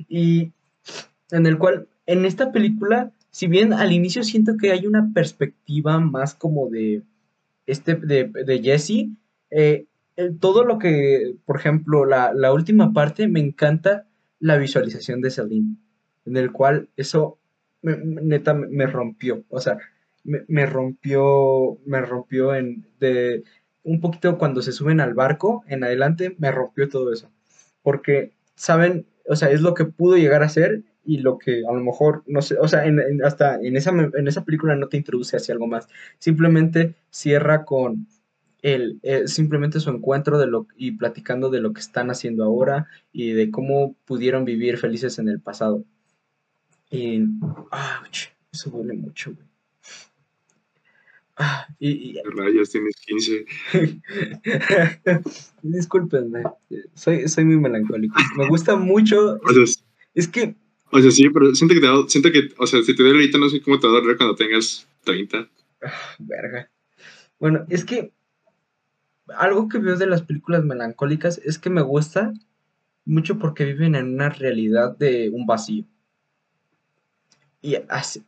[0.08, 0.52] Y
[1.30, 5.98] en el cual, en esta película, si bien al inicio siento que hay una perspectiva
[5.98, 7.02] más como de,
[7.66, 9.08] este, de, de Jesse,
[9.50, 9.86] eh,
[10.40, 14.06] todo lo que, por ejemplo, la, la última parte, me encanta
[14.38, 15.76] la visualización de Celine,
[16.26, 17.38] en el cual eso
[17.82, 19.44] neta me rompió.
[19.48, 19.78] O sea,
[20.24, 23.44] me, rompió, me rompió en, de,
[23.82, 27.30] un poquito cuando se suben al barco, en adelante, me rompió todo eso.
[27.82, 29.06] Porque, ¿saben?
[29.28, 32.22] O sea, es lo que pudo llegar a ser y lo que a lo mejor,
[32.26, 35.52] no sé, o sea, en, hasta en esa, en esa película no te introduce hacia
[35.52, 35.88] algo más.
[36.18, 38.06] Simplemente cierra con
[38.62, 42.88] el, eh, simplemente su encuentro de lo, y platicando de lo que están haciendo ahora
[43.12, 45.84] y de cómo pudieron vivir felices en el pasado.
[46.90, 47.24] Y,
[48.52, 49.46] eso duele mucho, güey.
[51.36, 53.44] Ah, y, Rayos, tienes 15.
[55.62, 56.44] Disculpenme,
[56.94, 58.14] soy, soy muy melancólico.
[58.36, 59.40] Me gusta mucho.
[60.14, 60.54] es que.
[60.96, 63.36] O sea, sí, pero siento que, te, siento que, o sea, si te duele ahorita,
[63.36, 65.48] no sé cómo te va a doler cuando tengas 30.
[65.82, 66.70] Ah, verga.
[67.40, 68.12] Bueno, es que
[69.36, 72.32] algo que veo de las películas melancólicas es que me gusta
[73.04, 75.84] mucho porque viven en una realidad de un vacío.
[77.60, 77.76] Y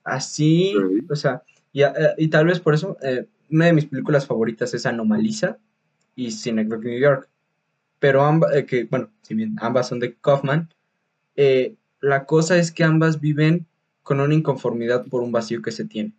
[0.03, 0.75] así,
[1.09, 4.75] o sea, y, eh, y, tal vez por eso, eh, una de mis películas favoritas
[4.75, 5.57] es Anomalisa
[6.17, 7.29] y Synecdoche New York.
[8.01, 10.69] Pero ambas, eh, que bueno, si bien ambas son de Kaufman,
[12.07, 13.67] la cosa es que ambas viven
[14.03, 16.13] con una inconformidad por un vacío que se tiene.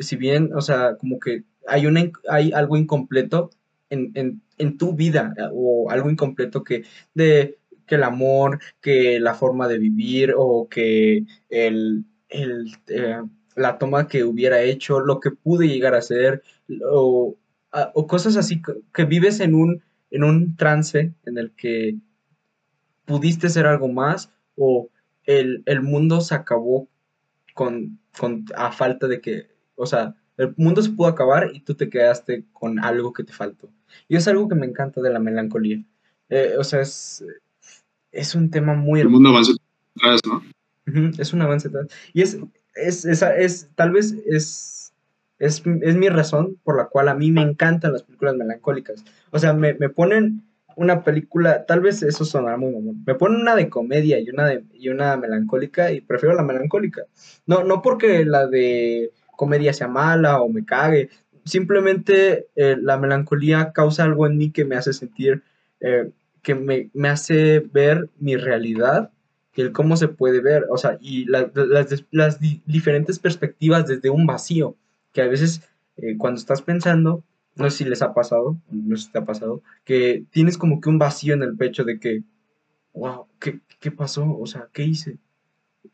[0.00, 1.86] si bien, o sea, como que hay,
[2.28, 3.50] hay algo incompleto
[3.90, 7.58] en, en tu vida o algo incompleto que de
[7.90, 13.20] que el amor, que la forma de vivir o que el, eh,
[13.56, 16.40] la toma que hubiera hecho, lo que pude llegar a hacer
[16.88, 17.36] o,
[18.06, 18.62] cosas así
[18.94, 21.96] que, vives en un, en un trance en el que
[23.06, 24.90] pudiste ser algo más o
[25.24, 26.88] el, mundo se acabó
[27.54, 31.74] con, con, a falta de que, o sea, el mundo se pudo acabar y tú
[31.74, 33.70] te quedaste con algo que te faltó.
[34.06, 35.82] Y es algo que me encanta de la melancolía.
[36.28, 37.24] Eh, o sea, es,
[38.12, 39.00] es un tema muy...
[39.00, 39.52] El mundo avanza
[39.96, 40.42] atrás, ¿no?
[41.18, 41.88] es un avance atrás.
[42.12, 42.38] Y es,
[42.74, 44.92] es, es, tal vez es,
[45.38, 49.04] es, mi razón por la cual a mí me encantan las películas melancólicas.
[49.30, 50.44] O sea, me, ponen
[50.76, 54.46] una película, tal vez eso sonará muy mamón, me ponen una de comedia y una,
[54.46, 57.02] de, y una melancólica y prefiero la melancólica.
[57.46, 61.10] No, no porque la de comedia sea mala o me cague,
[61.44, 65.42] simplemente eh, la melancolía causa algo en mí que me hace sentir
[65.80, 66.10] eh,
[66.42, 69.10] que me, hace ver mi realidad
[69.54, 74.76] y el cómo se puede ver, o sea, y las, diferentes perspectivas desde un vacío,
[75.12, 77.24] que a veces eh, cuando estás pensando,
[77.56, 80.80] no sé si les ha pasado, no sé si te ha pasado, que tienes como
[80.80, 82.22] que un vacío en el pecho de que,
[82.92, 84.36] wow, ¿qué, pasó?
[84.38, 85.18] O sea, ¿qué hice?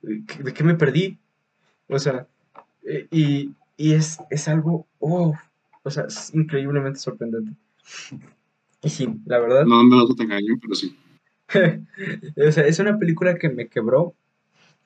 [0.03, 1.19] ¿De qué me perdí?
[1.89, 2.27] O sea,
[2.85, 5.35] eh, y, es, es, algo, oh,
[5.83, 7.53] o sea, es increíblemente sorprendente.
[8.83, 9.65] Y sí, la verdad.
[9.65, 10.97] No me vas a engaño, pero sí.
[12.49, 14.15] o sea, es una película que me quebró.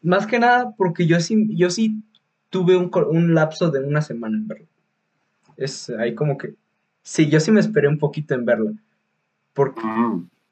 [0.03, 2.03] Más que nada porque yo sí, yo sí
[2.49, 4.70] tuve un, un lapso de una semana en verla.
[5.61, 6.55] Es ahí como que.
[7.03, 8.73] Sí, yo sí me esperé un poquito en verla.
[9.53, 9.83] Porque,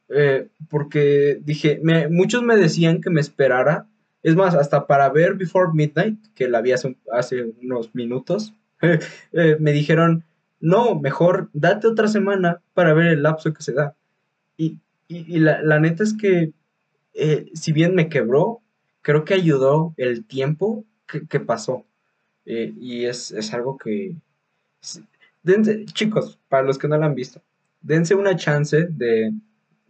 [0.09, 3.87] eh, porque dije, me, muchos me decían que me esperara.
[4.23, 9.57] Es más, hasta para ver Before Midnight, que la vi hace, hace unos minutos, eh,
[9.59, 10.25] me dijeron,
[10.61, 13.95] no, mejor date otra semana para ver el lapso que se da.
[14.57, 14.81] Y,
[15.39, 16.53] la, neta es que,
[17.15, 18.61] eh, si bien me quebró,
[19.01, 21.87] creo que ayudó el tiempo que, pasó.
[22.45, 24.15] Eh, y es, algo que...
[25.43, 27.43] Dense, chicos, para los que no lo han visto,
[27.81, 29.33] dense una chance de,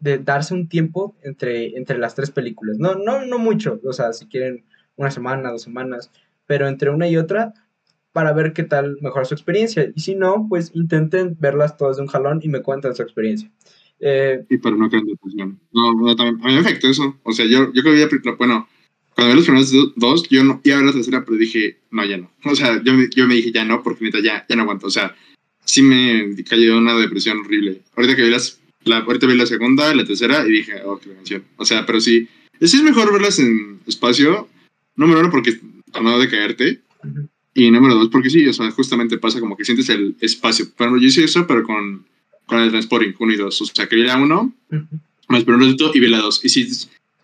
[0.00, 2.78] darse un tiempo entre, entre las tres películas.
[2.78, 4.64] No, no, no mucho, o sea, si quieren
[4.96, 6.10] una semana, dos semanas,
[6.46, 7.54] pero entre una y otra,
[8.12, 9.92] para ver qué tal mejora su experiencia.
[9.94, 13.50] Y si no, pues intenten verlas todas de un jalón y me cuentan su experiencia.
[14.00, 15.60] Eh, y para no caer en depresión.
[15.72, 17.16] No, no, también, a mí me afectó eso.
[17.22, 18.68] O sea, yo, yo creo que, bueno,
[19.18, 22.04] cuando vi los primeros dos, yo no iba a ver la tercera, pero dije, no,
[22.04, 22.30] ya no.
[22.44, 24.86] O sea, yo, yo me dije, ya no, porque neta, ya, ya no aguanto.
[24.86, 25.16] O sea,
[25.64, 27.82] sí me cayó una depresión horrible.
[27.96, 31.12] Ahorita que vi las, la, ahorita vi la segunda, la tercera, y dije, oh, qué
[31.12, 31.42] canción.
[31.56, 32.28] O sea, pero sí,
[32.60, 34.48] sí es mejor verlas en espacio,
[34.94, 35.58] número uno, porque
[36.00, 36.82] no de caerte.
[37.54, 40.68] Y número dos, porque sí, o sea, justamente pasa como que sientes el espacio.
[40.76, 42.06] Pero yo hice eso, pero con,
[42.46, 43.60] con el Transporting, uno y dos.
[43.62, 44.54] O sea, que vi la uno,
[45.28, 46.44] me esperé un ratito y vi la dos.
[46.44, 46.68] Y sí,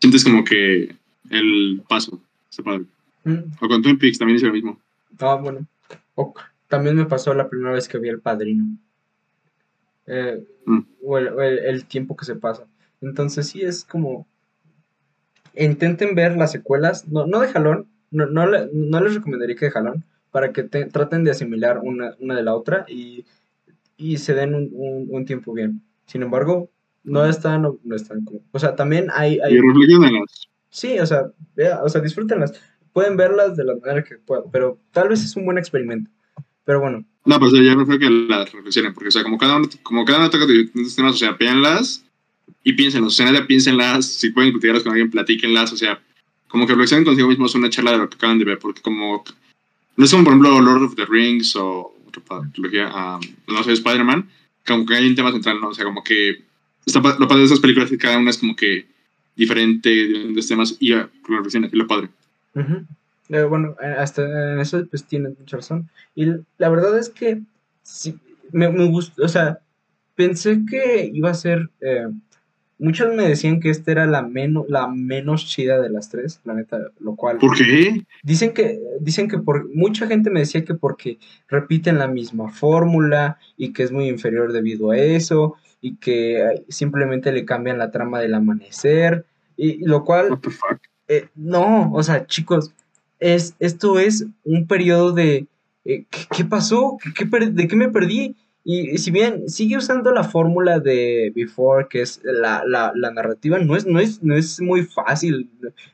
[0.01, 0.97] sientes como que
[1.31, 2.21] el paso.
[2.51, 2.85] Está padre.
[3.61, 4.79] O con Twin Peaks también hice lo mismo.
[5.19, 5.67] Ah, bueno.
[6.69, 8.65] también me pasó la primera vez que vi El Padrino.
[10.07, 10.81] Eh, mm.
[11.03, 12.67] O, el, el, tiempo que se pasa.
[13.01, 14.27] Entonces sí es como...
[15.57, 19.71] Intenten ver las secuelas, no, no de jalón, no, no, no les recomendaría que de
[19.71, 23.25] jalón, para que traten de asimilar una, una de la otra y,
[23.97, 25.81] y se den un, un, tiempo bien.
[26.07, 26.71] Sin embargo,
[27.05, 29.39] no están, no, están como, o sea, también hay...
[29.39, 29.57] hay
[30.75, 32.53] sí, o sea, vea, o sea, disfrútenlas.
[32.93, 36.11] Pueden verlas de la manera que puedan, pero tal vez es un buen experimento.
[36.65, 37.05] Pero bueno.
[37.25, 40.05] No, pues ya no fue que las reflexionen, porque, o sea, como cada uno, como
[40.05, 42.05] cada uno toca diferentes temas, o sea, véanlas
[42.63, 46.03] y piénsenlas, o sea, nada, piénsenlas, si pueden discutirlas con alguien, platíquenlas, o sea,
[46.49, 49.25] como que reflexionen consigo mismos una charla de lo que acaban de ver, porque como
[49.97, 52.91] no es como, por ejemplo, Lord of the Rings o otra trilogía,
[53.47, 54.29] no sé, Spider-Man,
[54.67, 55.69] como que hay un tema central, ¿no?
[55.69, 56.43] O sea, como que
[56.85, 58.87] está, lo padre de esas películas es que cada una es como que
[59.37, 59.91] diferente
[60.33, 62.09] los temas y lo y lo padre.
[63.31, 65.89] Eh, bueno, eh, hasta en eso pues tienes mucha razón.
[66.15, 66.27] Y
[66.59, 67.41] la verdad es que
[67.83, 68.19] sí,
[68.53, 69.61] me, me gustó, o sea,
[70.15, 72.07] pensé que iba a ser eh,
[72.79, 76.55] Muchos me decían que esta era la menos, la menos chida de las tres, la
[76.55, 77.39] neta, lo cual...
[77.39, 78.05] ¿Por qué?
[78.25, 81.19] Dicen que, dicen que por, mucha gente me decía que porque
[81.49, 87.31] repiten la misma fórmula y que es muy inferior debido a eso y que simplemente
[87.31, 90.41] le cambian la trama del amanecer, y, lo cual...
[91.09, 92.73] Eh, no, o sea, chicos,
[93.21, 95.47] es, esto es un periodo de...
[95.85, 96.97] Eh, ¿qué, pasó?
[97.53, 98.35] ¿De qué me perdí?
[98.65, 102.63] Y, si bien sigue usando la fórmula de Before, que es la,
[103.13, 105.51] narrativa, no es, no, es, no es muy fácil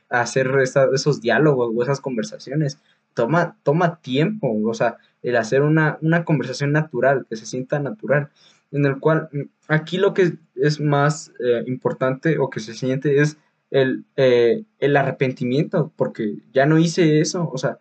[0.07, 0.49] hacer
[0.93, 2.79] esos diálogos o esas conversaciones.
[3.13, 8.29] Toma, toma tiempo, o sea, el hacer una, una conversación natural, que se sienta natural,
[8.71, 9.29] en el cual
[9.67, 13.37] aquí lo que es más eh, importante o que se siente es
[13.69, 17.79] el, eh, el, arrepentimiento, porque ya no hice eso, o sea,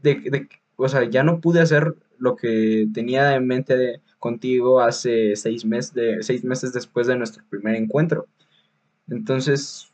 [0.00, 5.36] de, o sea, ya no pude hacer lo que tenía en mente de, contigo hace
[5.36, 8.26] seis, meses de, seis meses después de nuestro primer encuentro.
[9.08, 9.92] Entonces,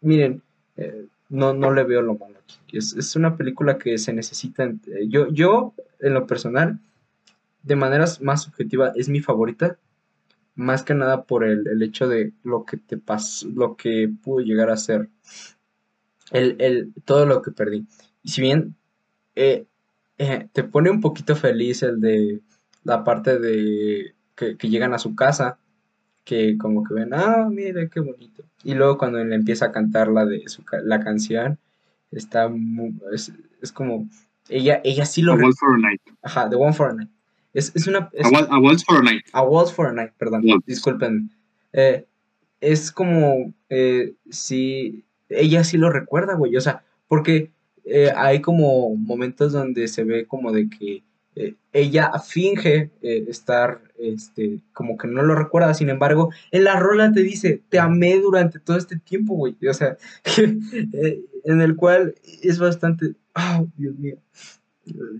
[0.00, 0.42] miren,
[0.76, 2.76] eh, no, no le veo lo malo aquí.
[2.76, 4.72] Es, una película que se necesita.
[5.08, 6.80] Yo, yo, en lo personal,
[7.64, 9.78] de maneras más subjetiva, es mi favorita.
[10.54, 14.70] Más que nada por el, hecho de lo que te pasó, lo que pudo llegar
[14.70, 15.08] a ser.
[16.30, 17.86] El, el, todo lo que perdí.
[18.22, 18.76] Y si bien
[19.34, 19.66] eh,
[20.52, 22.40] te pone un poquito feliz el de
[22.84, 25.58] la parte de que, llegan a su casa,
[26.24, 28.44] que como que ven, ah, mire qué bonito.
[28.62, 31.58] Y luego cuando le empieza a cantar la de su, la canción,
[32.10, 32.50] está
[33.12, 33.32] es,
[33.72, 34.08] como
[34.48, 36.00] ella ella sí lo A Waltz for a Night.
[36.22, 37.10] Ajá, The One for a Night.
[37.54, 38.10] Es, una
[38.50, 39.24] a, Waltz for a Night.
[39.32, 40.42] A Waltz for a Night, perdón.
[40.66, 41.30] Disculpen.
[41.72, 42.04] Eh,
[42.60, 47.50] es como eh, si ella sí lo recuerda, güey, o sea, porque
[47.84, 51.02] eh, hay como momentos donde se ve como de que
[51.36, 56.78] eh, ella finge eh, estar, este, como que no lo recuerda, sin embargo, en la
[56.78, 59.96] rola te dice, te amé durante todo este tiempo, güey, o sea,
[60.36, 64.16] en el cual es bastante, oh, Dios mío,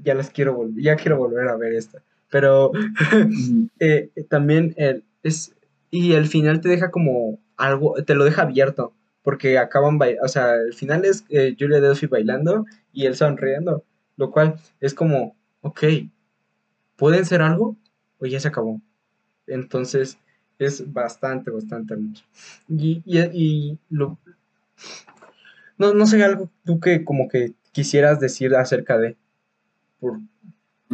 [0.03, 2.03] ya las quiero volver, ya quiero volver a ver esta,
[2.35, 2.73] pero
[4.29, 4.75] también
[5.23, 5.55] es,
[5.92, 8.92] y el final te deja como algo, te lo deja abierto,
[9.23, 13.85] porque acaban, o sea, el final es Julia Delphi bailando y él sonriendo,
[14.16, 15.85] lo cual es como, ok,
[16.97, 17.77] ¿pueden ser algo?
[18.18, 18.81] O ya se acabó.
[19.47, 20.18] Entonces
[20.59, 22.25] es bastante, bastante hermoso.
[22.68, 24.18] Y, y, lo...
[25.79, 29.16] No, no sé algo tú que como que quisieras decir acerca de...
[30.01, 30.18] Por...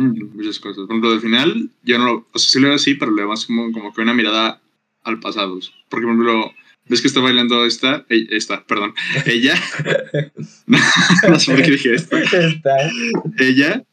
[0.00, 0.86] Mm, muchas cosas.
[0.86, 2.26] Por ejemplo, del final, yo no lo...
[2.32, 4.60] O sea, sí lo veo así, pero le damos como, como que una mirada
[5.04, 5.58] al pasado.
[5.88, 6.52] Porque, por ejemplo,
[6.90, 8.04] ¿Ves que está bailando esta?
[8.08, 8.94] Esta, perdón.
[9.26, 9.54] Ella.
[10.66, 12.16] no, sé por qué dije esto.
[13.38, 13.84] Ella.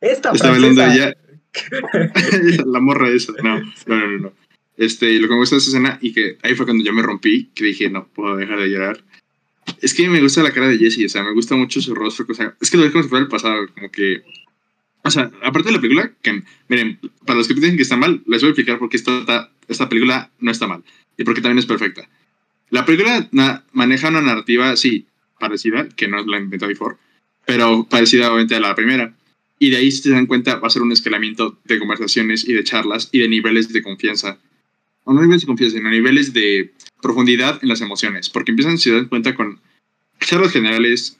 [0.00, 1.16] Esta está bailando ella.
[2.66, 3.32] la morra esa.
[3.42, 4.32] No, no, no, no.
[4.76, 7.02] Este, lo que me gusta de esa escena y que ahí fue cuando yo me
[7.02, 9.04] rompí, que dije, no puedo dejar de llorar.
[9.80, 12.26] Es que me gusta la cara de Jessie, o sea, me gusta mucho su rostro.
[12.28, 14.22] O sea, es que lo dejo como si fuera el pasado, como que.
[15.04, 18.22] O sea, aparte de la película, que miren, para los que dicen que está mal,
[18.26, 20.82] les voy a explicar por qué esta, esta película no está mal
[21.16, 22.08] y porque también es perfecta.
[22.70, 23.28] La película
[23.72, 25.06] maneja una narrativa, sí,
[25.38, 26.96] parecida, que no es la inventó Before,
[27.44, 29.14] pero parecida obviamente a la primera.
[29.58, 32.54] Y de ahí, si se dan cuenta, va a ser un escalamiento de conversaciones y
[32.54, 34.38] de charlas y de niveles de confianza.
[35.04, 38.30] O no niveles de confianza, sino niveles de profundidad en las emociones.
[38.30, 39.60] Porque empiezan, si se dan cuenta, con
[40.20, 41.16] charlas generales,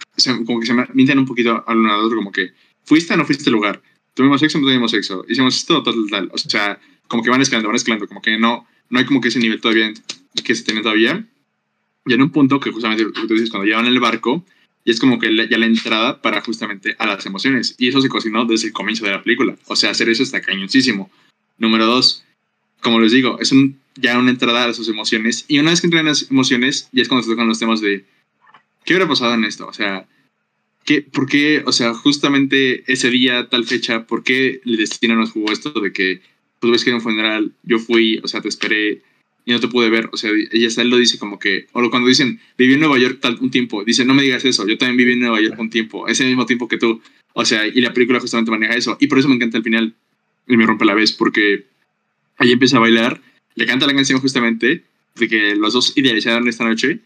[0.46, 2.52] como que se mienten un poquito al uno al otro, como que,
[2.84, 3.82] ¿fuiste o no fuiste al lugar?
[4.14, 5.24] ¿Tuvimos sexo o no tuvimos sexo?
[5.28, 6.30] Hicimos esto, tal, tal, tal.
[6.32, 9.28] O sea, como que van escalando, van escalando, como que no no hay como que
[9.28, 9.92] ese nivel todavía
[10.44, 11.26] que se tiene todavía.
[12.06, 14.44] Y en un punto que justamente tú dices, cuando llevan el barco,
[14.84, 17.74] y es como que ya la entrada para justamente a las emociones.
[17.78, 19.56] Y eso se cocinó desde el comienzo de la película.
[19.66, 21.10] O sea, hacer eso está cañoncísimo.
[21.56, 22.24] Número dos,
[22.82, 25.46] como les digo, es un, ya una entrada a sus emociones.
[25.48, 27.80] Y una vez que entran en las emociones, ya es cuando se tocan los temas
[27.80, 28.04] de,
[28.84, 29.66] ¿qué hubiera pasado en esto?
[29.66, 30.06] O sea,
[30.84, 35.32] ¿qué, ¿por qué, o sea, justamente ese día, tal fecha, por qué el destino nos
[35.32, 36.20] jugó esto de que
[36.60, 39.02] pues ves que en un funeral yo fui, o sea, te esperé
[39.44, 40.08] y no te pude ver.
[40.12, 43.18] O sea, ella él lo dice como que, o cuando dicen, viví en Nueva York
[43.20, 45.70] tal, un tiempo, dice, no me digas eso, yo también viví en Nueva York un
[45.70, 47.02] tiempo, ese mismo tiempo que tú.
[47.34, 48.96] O sea, y la película justamente maneja eso.
[49.00, 49.94] Y por eso me encanta el final,
[50.46, 51.66] y me rompe la vez, porque
[52.38, 53.20] ahí empieza a bailar,
[53.54, 54.84] le canta la canción justamente,
[55.16, 57.00] de que los dos idealizaron esta noche,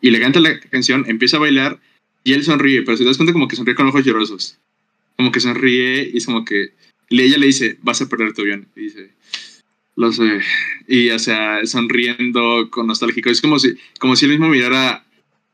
[0.00, 1.80] y le canta la canción, empieza a bailar,
[2.24, 4.58] y él sonríe, pero se das cuenta como que sonríe con ojos llorosos.
[5.16, 6.72] Como que sonríe y es como que
[7.12, 8.68] y ella le dice, vas a perder tu avión.
[8.74, 9.10] Y dice,
[9.96, 10.40] lo sé.
[10.88, 13.28] Y, o sea, sonriendo, con nostálgico.
[13.28, 15.04] Es como si, como si él mismo mirara,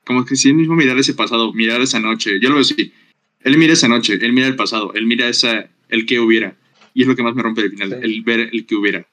[0.04, 2.38] como que si él mismo mirara ese pasado, mirara esa noche.
[2.40, 2.92] Yo lo veo así.
[3.40, 6.56] Él mira esa noche, él mira el pasado, él mira esa, el que hubiera.
[6.94, 9.06] Y es lo que más me rompe el final, el ver el que hubiera.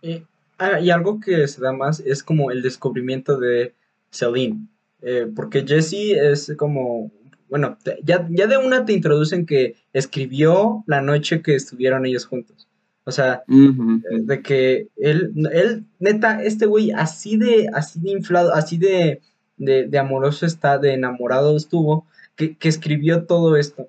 [0.00, 0.22] Y,
[0.58, 3.74] ah, y, algo que se da más es como el descubrimiento de
[4.12, 4.68] Celine.
[5.02, 7.10] Eh, porque Jesse es como
[7.48, 12.68] bueno, ya, ya de una te introducen que escribió la noche que estuvieron ellos juntos.
[13.04, 14.02] O sea, Ujú.
[14.10, 19.22] de que él, él, neta, este güey así de, así de inflado, así de,
[19.56, 23.88] de, de amoroso está, de enamorado estuvo, que, que escribió todo esto.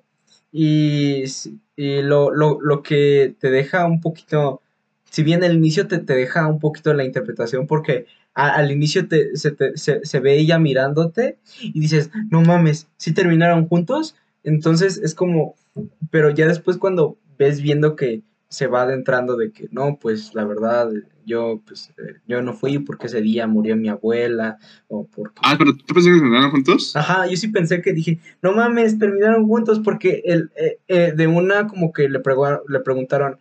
[0.52, 1.24] Y,
[1.76, 4.62] y lo, lo, lo que te deja un poquito,
[5.10, 8.06] si bien el inicio te, te deja un poquito la interpretación, porque
[8.46, 12.88] a- al inicio te, se, te- se, se ve ella mirándote y dices, no mames,
[12.96, 14.14] si terminaron juntos?
[14.42, 15.54] Entonces es como,
[16.10, 20.44] pero ya después cuando ves viendo que se va adentrando de que no, pues la
[20.44, 20.90] verdad,
[21.24, 25.54] yo pues eh, yo no fui porque ese día murió mi abuela o porque Ah,
[25.56, 26.96] pero ¿tú pensé que terminaron juntos?
[26.96, 31.26] Ajá, yo sí pensé que dije, no mames, terminaron juntos porque el, eh, eh, de
[31.28, 33.38] una como que le, pregu- le preguntaron,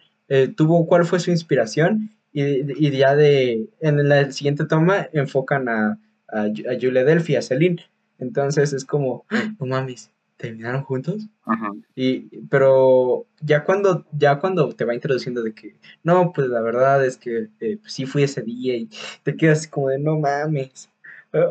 [0.55, 2.11] tuvo, ¿cuál fue su inspiración?
[2.31, 2.43] Y,
[2.87, 7.41] y ya de, en la siguiente toma enfocan a, a, Ju- a Julia Delphi, a
[7.41, 7.83] Celine.
[8.19, 11.23] Entonces es como, "Ah, no mames, ¿terminaron juntos?
[11.45, 11.71] Ajá.
[11.95, 17.03] Y, pero ya cuando, ya cuando te va introduciendo de que, no, pues la verdad
[17.05, 18.89] es que eh, pues, sí fui ese día y
[19.23, 20.89] te quedas como de, no mames.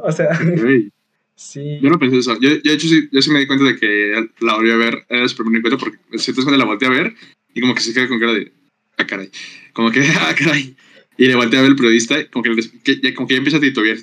[0.03, 0.29] O sea,
[1.35, 1.79] sí.
[1.81, 2.35] Yo no pensé eso.
[2.41, 4.77] Yo, yo, de hecho, sí, yo sí me di cuenta de que la volví a
[4.77, 5.07] ver.
[5.09, 7.15] Era súper bonito porque si te das cuenta, la volteé a ver
[7.55, 8.53] y como que se queda con cara de,
[8.99, 9.31] ah, caray.
[9.73, 10.77] Como que, ah, caray.
[11.17, 13.57] Y le volteé a ver el periodista, como que, que ya, como que ya empieza
[13.57, 13.99] a titubear.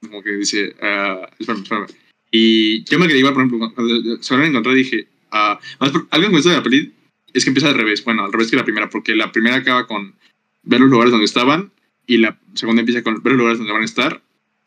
[0.00, 1.86] Como que dice, ah, espérame, espérame.
[2.30, 6.06] Y yo me igual, por ejemplo, cuando se van a encontrar, dije, ah, más por-
[6.10, 6.92] algo que me gusta de la peli
[7.32, 8.04] es que empieza al revés.
[8.04, 10.14] Bueno, al revés que la primera, porque la primera acaba con
[10.62, 11.70] ver los lugares donde estaban
[12.06, 14.20] y la segunda empieza con ver los lugares donde van a estar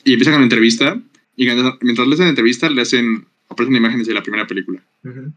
[0.03, 0.99] y empieza con la entrevista
[1.35, 4.81] y mientras le hacen entrevista le hacen aparecen imágenes de la primera película.
[5.03, 5.31] Ujú.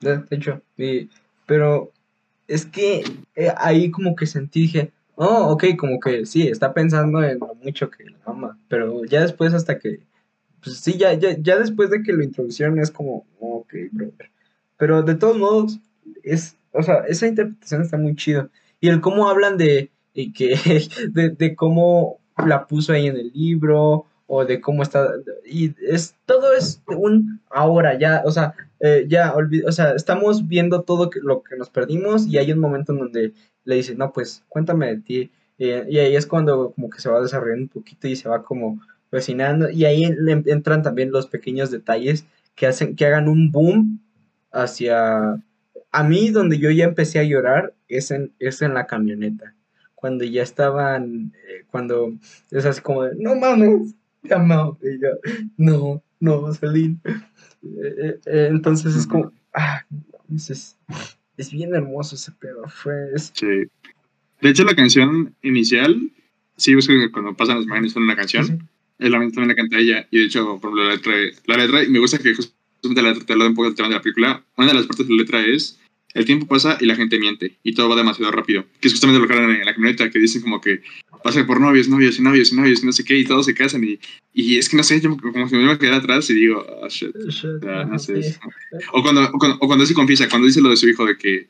[0.00, 1.08] De, de hecho, y-
[1.46, 1.92] pero
[2.48, 3.04] es que
[3.36, 7.54] eh, ahí como que sentí, dije, oh, ok, como que sí, está pensando en lo
[7.62, 10.00] mucho que la ama, pero ya después hasta que,
[10.62, 14.30] pues sí, ya, ya, ya después de que lo introducieron es como, "Oh, ok, brother.
[14.78, 15.80] Pero de todos modos,
[16.22, 18.50] es, o sea, esa interpretación está muy chido.
[18.80, 20.54] Y el cómo hablan de, y que,
[21.12, 25.08] de, de cómo la puso ahí en el libro, o de cómo está,
[25.44, 29.34] y es, todo es un ahora, ya, o sea, eh, ya,
[29.66, 33.32] o sea, estamos viendo todo lo que nos perdimos y hay un momento en donde
[33.64, 35.30] le dice, no, pues cuéntame de ti.
[35.58, 38.80] Y ahí es cuando como que se va desarrollando un poquito y se va como
[39.10, 39.68] cocinando.
[39.70, 42.24] Y ahí entran también los pequeños detalles
[42.54, 44.00] que hacen que hagan un boom
[44.52, 45.42] hacia...
[45.90, 49.54] A mí donde yo ya empecé a llorar es en, es en la camioneta.
[49.94, 52.12] Cuando ya estaban, eh, cuando
[52.50, 53.94] es así como de, no mames,
[54.34, 54.78] amo.
[54.82, 55.08] Y yo,
[55.56, 56.52] no, no.
[56.52, 56.94] Eh,
[57.62, 59.84] eh, eh, entonces es como, ah,
[60.34, 60.76] es,
[61.36, 62.62] es bien hermoso ese pedo.
[62.68, 63.46] Fue, es- Sí.
[64.40, 66.10] De hecho la canción inicial,
[66.56, 68.52] sí, ves que cuando pasan las imágenes son una canción, sí,
[69.00, 71.12] es la también la canta ella y de hecho por ejemplo, la letra,
[71.46, 74.00] la letra y me gusta que justamente la letra un poco del tema de la
[74.02, 74.44] película.
[74.56, 75.80] Una de las partes de la letra es
[76.14, 78.64] el tiempo pasa y la gente miente y todo va demasiado rápido.
[78.80, 80.80] Que es justamente lo que hablan en la camioneta, que dicen como que
[81.22, 83.54] pasa por novios, novios y novios y novios y no sé qué y todos se
[83.54, 83.98] casan y,
[84.32, 86.64] y es que no sé, yo como que me voy a quedar atrás y digo,
[86.82, 87.10] ah, shit.
[87.28, 88.22] shit, O sea, ajá, no sé.
[88.22, 88.38] sí.
[88.92, 91.16] O cuando, o cuando, o cuando se confiesa, cuando dice lo de su hijo de
[91.16, 91.48] que,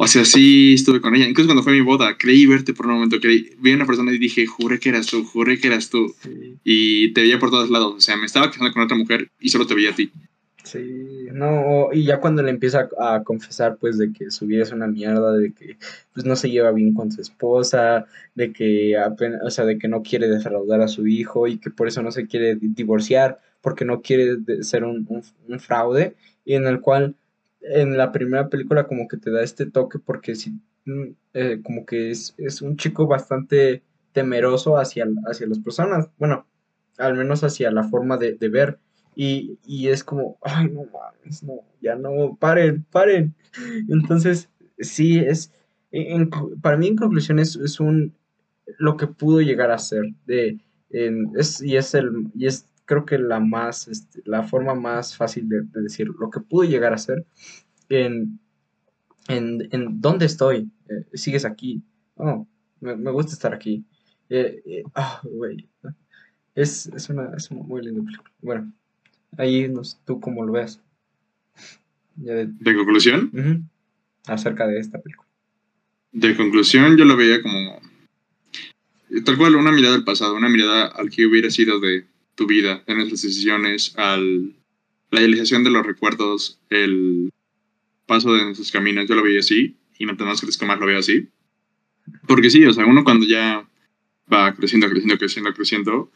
[0.00, 1.28] o sea, sí estuve con ella.
[1.28, 4.12] Incluso cuando fue mi boda, creí verte por un momento, creí, vi a una persona
[4.12, 6.14] y dije, juré que eras tú, juré que eras tú.
[6.22, 7.94] Sí, Y te veía por todos lados.
[7.96, 10.10] O sea, me estaba casando con otra mujer y solo te veía a ti.
[10.72, 14.72] Sí, no, y ya cuando le empieza a, confesar, pues, de que su vida es
[14.72, 15.78] una mierda, de que,
[16.12, 19.88] pues, no se lleva bien con su esposa, de que apenas, o sea, de que
[19.88, 23.40] no quiere defraudar a su hijo y que por eso no se quiere di- divorciar,
[23.60, 25.06] porque no quiere ser un,
[25.48, 27.16] un- fraude, y en el cual,
[27.60, 30.52] en la primera película como que te da este toque, porque sí,
[30.86, 31.04] mm,
[31.34, 36.46] eh, como que es, es un chico bastante temeroso hacia, hacia las personas, bueno,
[36.98, 38.78] al menos hacia la forma de, de ver.
[39.20, 43.34] Y, y es como, ay, no mames, no, ya no, paren, paren.
[43.88, 44.48] Entonces,
[44.78, 45.52] sí, es,
[46.62, 48.14] para mí en conclusión es, es un,
[48.78, 50.60] lo que pudo llegar a ser, de,
[50.90, 55.48] es, y es el, y es creo que la más, este, la forma más fácil
[55.48, 57.26] de, de decir lo que pudo llegar a ser
[57.88, 58.38] en,
[59.26, 61.82] en, en dónde estoy, Eh, sigues aquí,
[62.14, 62.46] oh,
[62.80, 63.84] me, me gusta estar aquí,
[65.24, 65.68] güey,
[66.54, 68.30] es, es una, es muy linda película.
[68.40, 68.72] Bueno,
[69.36, 70.80] ahí nos, tú cómo lo ves.
[72.16, 73.68] Ya de- De conclusión,
[74.26, 75.28] acerca de esta película.
[76.12, 77.80] de conclusión, yo lo veía como,
[79.24, 82.82] tal cual, una mirada al pasado, una mirada al que hubiera sido de tu vida,
[82.86, 84.54] de nuestras decisiones, al
[85.10, 87.30] la idealización de los recuerdos, el
[88.06, 90.98] paso de nuestros caminos, yo lo veía así, y no tenemos que más lo veo
[90.98, 91.28] así.
[92.26, 93.66] Porque sí, o sea, uno cuando ya
[94.32, 96.12] va creciendo, creciendo, creciendo, creciendo,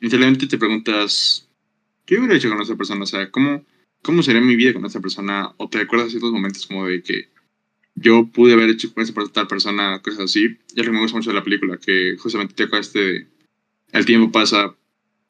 [0.00, 1.45] inicialmente te preguntas,
[2.06, 3.02] ¿qué hubiera hecho con esa persona?
[3.02, 3.64] O sea, ¿cómo,
[4.02, 5.52] cómo sería mi vida con esa persona?
[5.58, 7.28] O te recuerdas ciertos momentos como de que,
[7.96, 10.58] yo pude haber hecho con esa tal persona, cosas así.
[10.74, 13.26] Y lo que me gusta mucho de la película, que justamente te toca este,
[13.92, 14.76] el tiempo pasa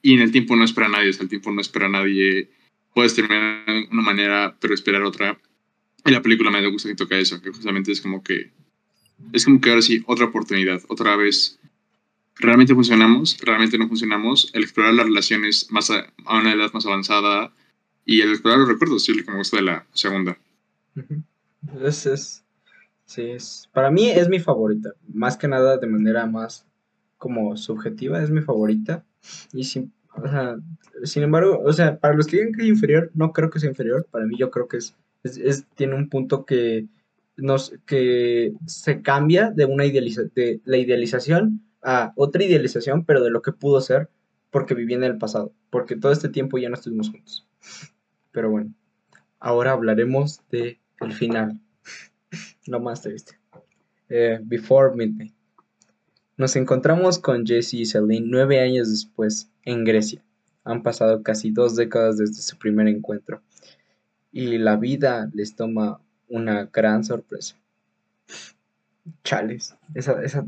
[0.03, 1.91] y en el tiempo no espera a nadie, o sea, el tiempo no espera a
[1.91, 2.51] nadie.
[2.93, 5.41] Puedes terminar de una manera, pero esperar otra.
[6.05, 8.51] Y la película me gusta que toca eso, que justamente es como que,
[9.33, 11.59] es como que ahora sí, otra oportunidad, otra vez.
[12.39, 13.39] ¿Realmente funcionamos?
[13.41, 14.51] ¿Realmente no funcionamos?
[14.53, 17.53] El explorar las relaciones más a, una edad más avanzada
[18.05, 20.37] y el explorar los recuerdos, sí, lo que gusta de la segunda.
[21.83, 22.45] Es,
[23.07, 26.67] sí, es, para mí es mi favorita, más que nada de manera más
[27.17, 29.05] como subjetiva, es mi favorita.
[29.53, 29.93] Y sin,
[31.05, 33.71] sin embargo, o sea, para los que digan que es inferior, no creo que sea
[33.71, 36.87] inferior, para mí yo creo que es, es, tiene un punto que,
[37.37, 41.63] nos, que se cambia de, una idealiza de la idealización
[42.17, 44.09] otra idealización, pero de lo que pudo ser
[44.51, 47.47] porque viví en el pasado, porque todo este tiempo ya no estuvimos juntos.
[48.33, 48.73] Pero bueno,
[49.39, 51.61] ahora hablaremos de el final.
[52.67, 53.39] lo más triste.
[54.09, 55.35] Eh, Before Midnight.
[56.37, 60.23] Nos encontramos con Jesse y Celine nueve años después, en Grecia.
[60.65, 63.43] Han pasado casi dos décadas desde su primer encuentro.
[64.33, 67.57] Y la vida les toma una gran sorpresa.
[69.25, 69.77] Chales.
[69.95, 70.47] Esa, esa.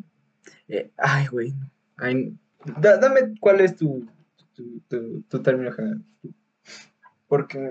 [0.69, 1.55] Eh, ay, güey.
[2.81, 4.07] dame cuál es tu,
[4.55, 6.05] tu, tu, término general.
[7.27, 7.71] Porque.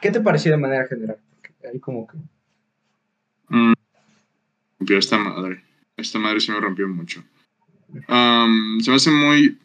[0.00, 1.18] ¿Qué te pareció de manera general?
[1.30, 2.16] Porque hay como que.
[3.48, 3.72] Mm,
[4.90, 5.64] esta madre.
[5.96, 7.22] Esta madre se me rompió mucho.
[7.92, 9.58] se me hace muy,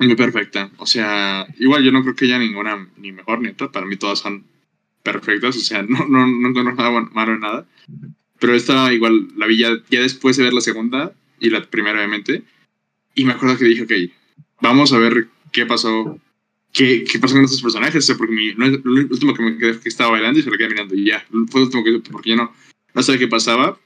[0.00, 0.70] muy perfecta.
[0.78, 3.70] O sea, igual yo no creo que haya ninguna ni mejor ni otra.
[3.70, 4.44] Para mí todas son
[5.02, 5.56] perfectas.
[5.56, 7.66] O sea, no, no, no encuentro nada malo en nada.
[8.38, 12.42] Pero esta igual la vi ya, después de ver la segunda y la primera obviamente.
[13.14, 13.92] Y me acuerdo que dije, ok,
[14.60, 16.20] vamos a ver qué pasó.
[16.72, 18.04] ¿Qué, qué pasó con estos personajes?
[18.04, 20.58] O sea, porque mi, lo último que me quedé que estaba bailando y se lo
[20.58, 21.24] quedé mirando ya.
[21.50, 22.52] Fue lo último que porque yo no,
[22.94, 23.78] no sabía qué pasaba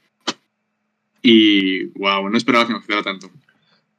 [1.23, 3.31] y wow, no esperaba que me afectara tanto.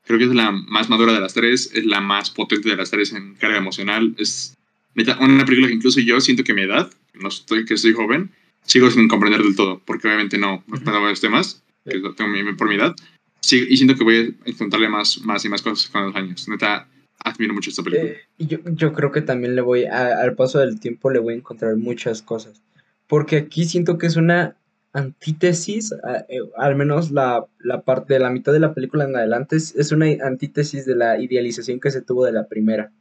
[0.06, 2.92] Creo que es la más madura de las tres, es la más potente de las
[2.92, 4.14] tres en carga emocional.
[4.18, 4.58] Es
[4.96, 8.32] una película que incluso yo siento que mi edad, no estoy, que soy joven,
[8.64, 12.70] sigo sin comprender del todo, porque obviamente no, no esperaba los temas, que tengo por
[12.70, 12.96] mi edad,
[13.40, 16.48] sí, y siento que voy a encontrarle más, más y más cosas con los años.
[16.48, 16.88] Neta,
[17.24, 18.12] admiro mucho esta película.
[18.12, 21.38] Eh, yo, yo creo que también le voy, al paso del tiempo, le voy a
[21.38, 22.62] encontrar muchas cosas,
[23.08, 24.56] porque aquí siento que es una
[24.94, 25.92] antítesis,
[26.30, 27.46] eh, al menos la,
[27.84, 31.80] parte de la mitad de la película en adelante, es, una antítesis de la idealización
[31.80, 32.92] que se tuvo de la primera.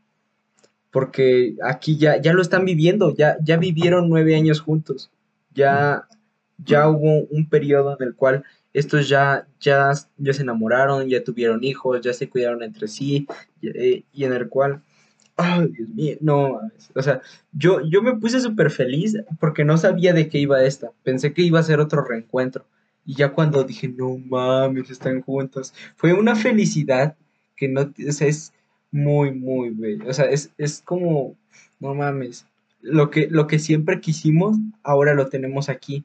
[0.91, 5.11] Porque aquí ya, ya lo están viviendo, ya, ya vivieron nueve años juntos,
[5.55, 6.07] ya,
[6.59, 11.63] ya hubo un periodo en el cual estos ya, ya, ya se enamoraron, ya tuvieron
[11.65, 13.27] hijos, ya se cuidaron entre sí,
[13.61, 14.83] y eh, en el cual
[15.37, 16.61] Ay, Dios mío, no,
[16.95, 17.23] o sea,
[17.53, 20.93] yo, yo me puse súper feliz porque no sabía de qué iba esta.
[21.03, 22.67] Pensé que iba a ser otro reencuentro.
[23.05, 27.17] Y ya cuando dije, no mames, están juntos, fue una felicidad
[27.57, 28.53] que no, es
[28.91, 30.09] muy, muy bello.
[30.09, 31.37] O sea, es, es como,
[31.81, 32.47] no mames,
[32.83, 36.05] lo que, lo que siempre quisimos, ahora lo tenemos aquí.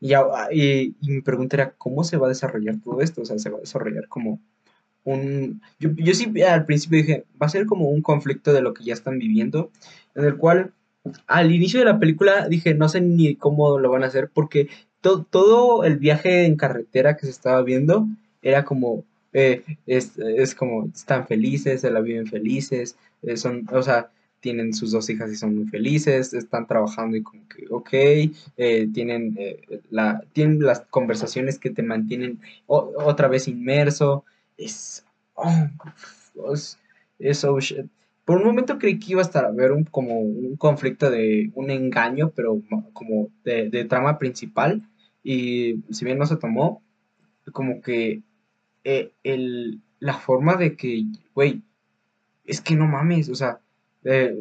[0.00, 0.12] Y,
[0.52, 3.22] y, y mi pregunta era, ¿cómo se va a desarrollar todo esto?
[3.22, 4.40] O sea, se va a desarrollar como
[5.04, 5.62] un...
[5.78, 8.84] Yo, yo sí al principio dije, va a ser como un conflicto de lo que
[8.84, 9.70] ya están viviendo,
[10.14, 10.72] en el cual
[11.26, 14.68] al inicio de la película dije, no sé ni cómo lo van a hacer, porque
[15.00, 18.08] todo el viaje en carretera que se estaba viendo
[18.42, 23.82] era como, eh, es, es, como, están felices, se la viven felices, eh, son, o
[23.82, 24.10] sea,
[24.40, 27.88] tienen sus dos hijas y son muy felices, están trabajando y como que, ok,
[28.56, 29.36] eh, tienen,
[29.90, 34.24] la, tienen las conversaciones que te mantienen otra vez inmerso,
[34.56, 35.68] es, oh,
[37.18, 37.58] es, oh,
[38.24, 41.50] Por un momento creí que iba a estar a ver un, como un conflicto de
[41.54, 42.60] un engaño, pero
[42.92, 44.82] como de, trama principal.
[45.22, 46.82] Y si bien no se tomó,
[47.52, 48.22] como que
[48.84, 51.62] eh, el, la forma de que, güey,
[52.44, 53.60] es que no mames, o sea,
[54.06, 54.34] eh,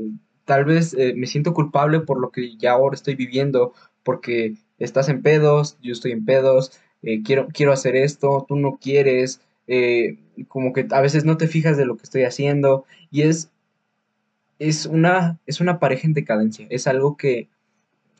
[0.46, 5.10] tal vez eh, me siento culpable por lo que ya ahora estoy viviendo, porque estás
[5.10, 6.80] en pedos, yo estoy en pedos,
[7.24, 11.78] quiero, quiero hacer esto, tú no quieres, eh, como que a veces no te fijas
[11.78, 13.50] de lo que estoy haciendo y es,
[14.60, 17.50] es, una, es una pareja en decadencia, es algo que,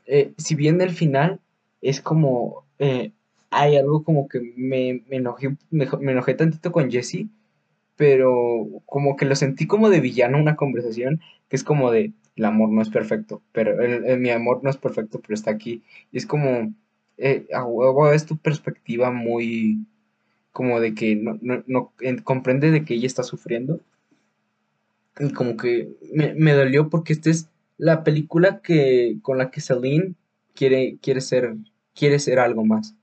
[0.08, 1.40] eh, si bien el final
[1.82, 3.12] es como, eh,
[3.52, 7.28] hay algo como que me, me, enojé, me, enojé tantito con Jesse,
[7.96, 12.46] pero como que lo sentí como de villano una conversación, que es como de, el
[12.46, 13.76] amor no es perfecto, pero
[14.18, 15.84] mi amor no es perfecto, pero está aquí.
[16.12, 16.74] Y es como,
[17.18, 17.48] eh,
[18.14, 19.86] es tu perspectiva muy,
[20.52, 21.94] como de que no, no,
[22.24, 23.82] comprende de que ella está sufriendo.
[25.20, 30.16] Y como que me, dolió porque esta es la película que, con la que Celine
[30.54, 31.56] quiere, quiere ser
[31.96, 32.94] quiere ser algo más.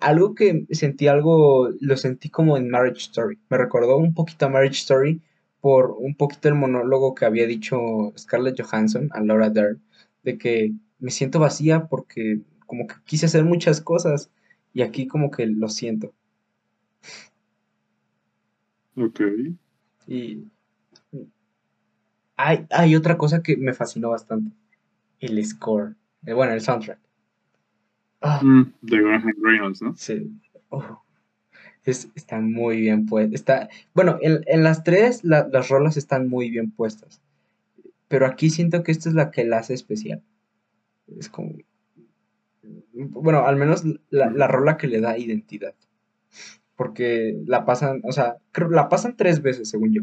[0.00, 3.38] Algo que sentí algo, lo sentí como en Marriage Story.
[3.48, 5.20] Me recordó un poquito a Marriage Story
[5.60, 7.78] por un poquito el monólogo que había dicho
[8.16, 9.82] Scarlett Johansson a Laura Dern,
[10.22, 14.30] de que me siento vacía porque como que quise hacer muchas cosas
[14.72, 16.14] y aquí como que lo siento.
[18.96, 19.20] Ok.
[20.06, 20.44] Y
[22.36, 24.54] hay, hay otra cosa que me fascinó bastante.
[25.18, 25.96] El score.
[26.26, 26.98] Eh, bueno, el soundtrack.
[28.20, 28.40] Ah.
[28.42, 29.94] Mm, de Graham Reynolds, ¿no?
[29.96, 30.30] Sí.
[30.68, 31.02] Oh,
[31.84, 33.34] está muy bien puesto.
[33.34, 37.20] Está, bueno, en, las tres las rolas están muy bien puestas.
[38.08, 40.22] Pero aquí siento que esta es la que la hace especial.
[41.18, 41.54] Es como.
[42.92, 45.74] Bueno, al menos la, la rola que le da identidad.
[46.76, 50.02] Porque la pasan, o sea, creo, la pasan tres veces, según yo.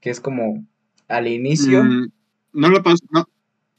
[0.00, 0.66] Que es como
[1.08, 1.84] al inicio.
[1.84, 2.10] Mm,
[2.54, 3.26] no la pasan, no,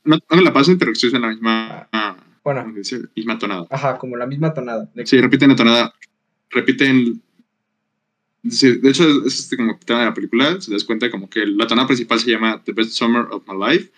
[0.03, 1.89] no, la pasan, pero en la misma.
[1.91, 2.06] Ah,
[2.53, 2.73] bueno.
[3.15, 3.67] Misma tonada.
[3.69, 4.89] Ajá, como la misma tonada.
[5.03, 5.93] Sí, repiten la tonada.
[6.49, 7.21] Repiten.
[8.41, 10.61] de hecho, es este como tema de la película.
[10.61, 13.55] Se das cuenta como que la tonada principal se llama The Best Summer of My
[13.67, 13.91] Life.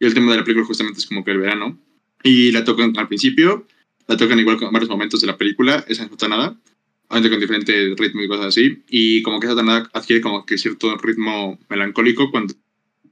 [0.00, 1.78] Y el tema de la película justamente es como que el verano.
[2.24, 3.66] Y la tocan al principio.
[4.08, 5.84] La tocan igual con varios momentos de la película.
[5.86, 6.56] Esa misma tonada
[7.08, 10.58] obviamente con diferentes ritmos y cosas así, y como que esa tonada adquiere como que
[10.58, 12.54] cierto ritmo melancólico cuando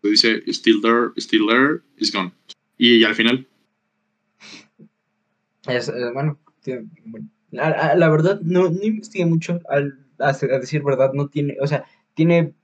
[0.03, 2.33] dice still there, still there, is gone.
[2.77, 3.47] Y, al final.
[5.67, 6.39] Es, eh, bueno,
[7.51, 11.85] la, verdad, no, no investigué mucho, al, a, decir verdad, no tiene, o sea,
[12.15, 12.55] tiene,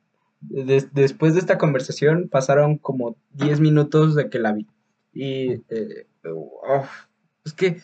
[0.41, 4.67] después de esta conversación pasaron como 10 minutos de que la vi.
[5.13, 6.07] Y eh,
[7.45, 7.81] es que...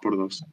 [0.00, 0.44] Por, dos.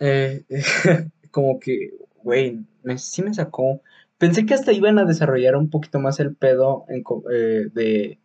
[0.00, 0.44] Eh,
[1.30, 2.60] como que, güey,
[2.96, 3.80] sí me sacó.
[4.18, 6.84] Pensé que hasta iban a desarrollar un poquito más el pedo
[7.32, 8.18] eh, de,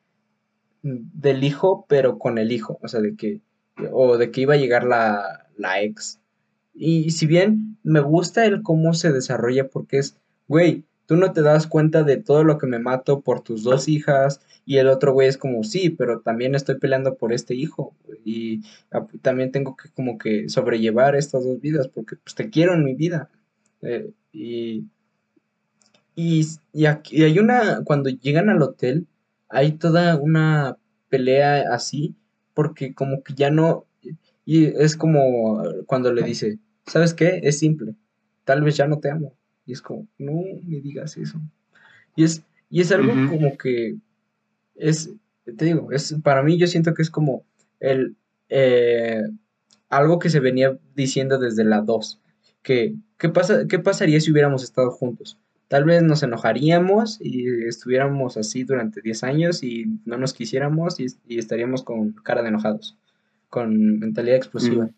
[0.82, 3.40] del hijo, pero con el hijo, o sea, de que,
[3.92, 6.20] o de que iba a llegar la, la ex.
[6.74, 10.18] Y si bien me gusta el cómo se desarrolla, porque es,
[10.48, 13.88] güey, tú no te das cuenta de todo lo que me mato por tus dos
[13.88, 17.96] hijas y el otro güey es como, sí, pero también estoy peleando por este hijo
[18.24, 18.62] y
[19.22, 22.96] también tengo que como que sobrellevar estas dos vidas porque pues te quiero en mi
[22.96, 23.30] vida.
[23.82, 24.86] Eh, y,
[26.16, 29.08] y, y, aquí, hay una, cuando llegan al hotel,
[29.50, 30.78] hay toda una
[31.10, 32.16] pelea así
[32.56, 33.86] porque como que ya no,
[34.46, 37.42] y es como cuando le dice, ¿sabes qué?
[37.44, 37.94] Es simple,
[38.44, 39.36] tal vez ya no te amo.
[39.68, 40.32] Y es como, no
[40.64, 41.40] me digas eso.
[42.16, 43.98] Y es, y es algo como que
[44.76, 45.12] es,
[45.44, 47.44] te digo, es, para mí yo siento que es como
[47.80, 48.16] el,
[48.50, 49.24] eh,
[49.90, 52.20] algo que se venía diciendo desde la 2,
[52.62, 55.38] que ¿qué, pasa, ¿qué pasaría si hubiéramos estado juntos?
[55.68, 61.08] Tal vez nos enojaríamos y estuviéramos así durante 10 años y no nos quisiéramos y,
[61.38, 62.98] estaríamos con cara de enojados,
[63.50, 64.90] con mentalidad explosiva.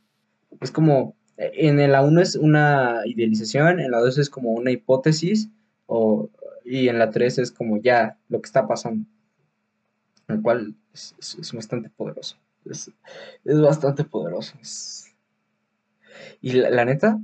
[0.60, 5.50] Es como, en la 1 es una idealización, en la 2 es como una hipótesis
[5.86, 6.30] o,
[6.66, 9.06] y en la 3 es como ya lo que está pasando
[10.28, 11.16] el cual es,
[11.54, 12.38] bastante poderoso.
[12.66, 12.92] Es,
[13.44, 14.54] bastante poderoso.
[16.42, 17.20] Y la, neta,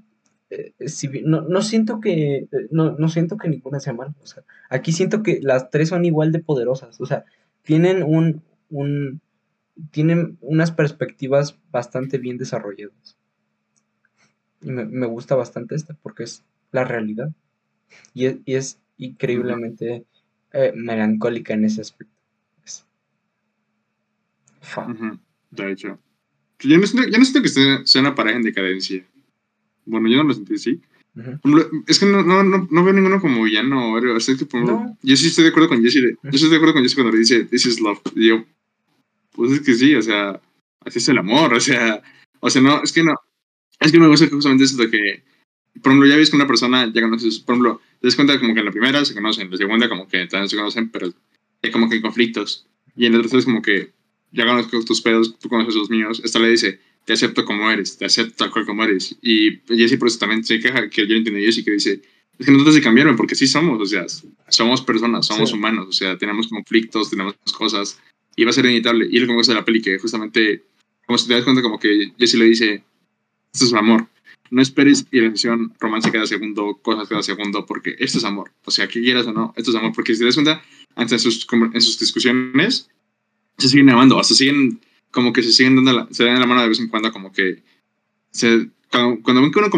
[0.54, 4.14] eh, no, siento que eh, no, siento que ninguna sea mala.
[4.24, 7.00] Sea, aquí siento que las tres son igual de poderosas.
[7.02, 7.26] O sea,
[7.64, 9.22] tienen un, un
[9.92, 13.18] tienen unas perspectivas bastante bien desarrolladas.
[14.62, 17.32] Y me, gusta bastante esta porque es la realidad.
[18.14, 20.06] Y es, increíblemente
[20.54, 22.14] eh, melancólica en ese aspecto.
[25.52, 26.00] De hecho.
[26.60, 29.06] Yo no, siento, no que sea, una pareja en decadencia.
[29.86, 30.82] Bueno, yo no lo sentí así.
[31.88, 33.94] Es que no, no, no, no, veo ninguno como villano.
[33.94, 36.18] O sea, Yo sí estoy de acuerdo con Jesse.
[36.24, 38.00] Yo estoy de acuerdo con Jesse cuando le dice This is love.
[38.16, 38.46] Y yo,
[39.34, 40.42] pues es que sí, o sea,
[40.86, 41.54] así es el amor.
[41.54, 42.02] O sea,
[42.40, 43.16] o sea, no, es que no.
[43.80, 45.24] Es que me gusta justamente eso de que,
[45.82, 48.54] por ejemplo, ya ves que una persona ya conoces, por ejemplo, te das cuenta como
[48.54, 51.14] que en la primera se conocen, en la segunda como que también se conocen, pero
[51.62, 52.68] hay como que hay conflictos.
[52.96, 53.92] Y en la tercera es como que
[54.32, 56.22] ya conozco tus pedos, tú conoces los míos.
[56.24, 59.16] Esta le dice, te acepto como eres, te acepto tal cual como eres.
[59.22, 62.02] Y Jesse por eso también se queja, que yo entiendo a Jesse que dice,
[62.40, 64.06] es que nosotros se cambiaron porque sí somos, o sea,
[64.50, 68.00] somos personas, somos humanos, o sea, tenemos conflictos, tenemos cosas,
[68.36, 69.08] y va a ser inevitable.
[69.10, 70.64] Y es como de la peli, que justamente,
[71.06, 72.84] como si te das cuenta, como que Jesse le dice,
[73.54, 74.08] esto es amor.
[74.50, 78.52] No esperes relación romance cada segundo, cosas cada segundo, porque esto es amor.
[78.66, 79.94] O sea, que quieras o no, esto es amor.
[79.96, 80.64] Porque si te das cuenta,
[80.96, 82.90] antes sus, en sus discusiones,
[83.58, 84.80] se siguen amando, hasta siguen
[85.14, 87.32] como que se siguen dando la, se dan la mano de vez en cuando, como
[87.32, 87.64] que
[89.22, 89.70] cuando, ven que uno,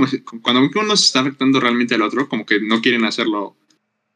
[0.41, 3.55] cuando ven que uno se está afectando realmente al otro, como que no quieren hacerlo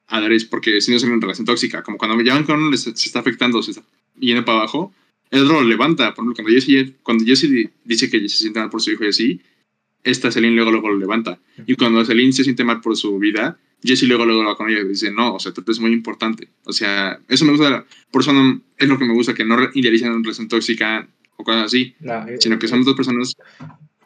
[0.07, 2.51] a la vez porque si no es una relación tóxica, como cuando ya ven que
[2.53, 3.83] uno se, está afectando, se está
[4.19, 4.93] yendo para abajo,
[5.29, 6.15] el otro lo levanta.
[6.15, 9.09] Por ejemplo, cuando Jesse, cuando Jesse dice que se siente mal por su hijo y
[9.09, 9.41] así,
[10.03, 11.39] esta Celine luego, luego lo levanta.
[11.67, 14.81] Y cuando Celine se siente mal por su vida, Jesse luego, luego va con ella
[14.81, 16.49] y dice, no, o sea, tú es muy importante.
[16.65, 19.57] O sea, eso me gusta, por eso no, es lo que me gusta, que no
[19.73, 21.07] idealicen una relación tóxica
[21.37, 23.35] o cosas así, eh, sino que son dos personas,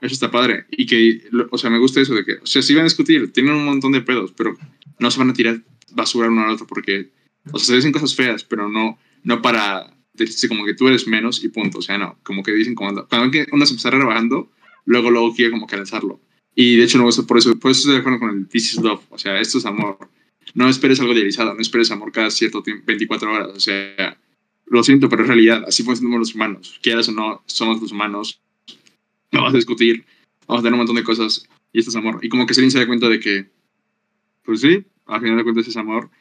[0.01, 0.65] eso está padre.
[0.71, 3.31] Y que, o sea, me gusta eso de que, o sea, sí van a discutir,
[3.33, 4.55] tienen un montón de pedos, pero
[4.99, 5.61] no se van a tirar
[5.91, 7.11] basura uno al otro porque,
[7.51, 11.07] o sea, se dicen cosas feas, pero no, no para decirse como que tú eres
[11.07, 11.79] menos y punto.
[11.79, 14.51] O sea, no, como que dicen cuando, cuando uno se está rebajando,
[14.85, 16.21] luego, luego quiere como que lanzarlo.
[16.55, 18.81] Y de hecho, no, por eso, por eso estoy de acuerdo con el This is
[18.81, 19.01] Love.
[19.09, 19.97] O sea, esto es amor.
[20.53, 23.49] No esperes algo idealizado, no esperes amor cada cierto tiempo, 24 horas.
[23.55, 24.17] O sea,
[24.67, 25.63] lo siento, pero es realidad.
[25.67, 26.79] Así funcionamos los humanos.
[26.81, 28.39] Quieras o no, somos los humanos.
[29.31, 30.05] No vas a discutir,
[30.47, 31.47] vamos a tener un montón de cosas.
[31.71, 32.19] Y esto es amor.
[32.21, 33.49] Y como que Celine se da cuenta de que,
[34.43, 36.11] pues sí, al final de cuentas es amor.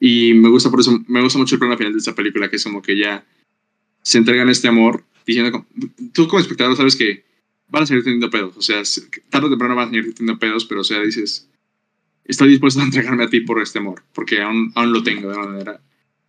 [0.00, 2.56] Y me gusta por eso, me gusta mucho el plan final de esta película, que
[2.56, 3.24] es como que ya
[4.02, 5.64] se entregan este amor, diciendo,
[6.12, 7.24] tú como espectador sabes que
[7.72, 8.82] van a seguir teniendo pedos, o sea,
[9.30, 11.48] tarde o temprano van a seguir teniendo pedos, pero o sea, dices,
[12.24, 15.34] estoy dispuesto a entregarme a ti por este amor, porque aún, aún lo tengo de
[15.34, 15.80] alguna manera.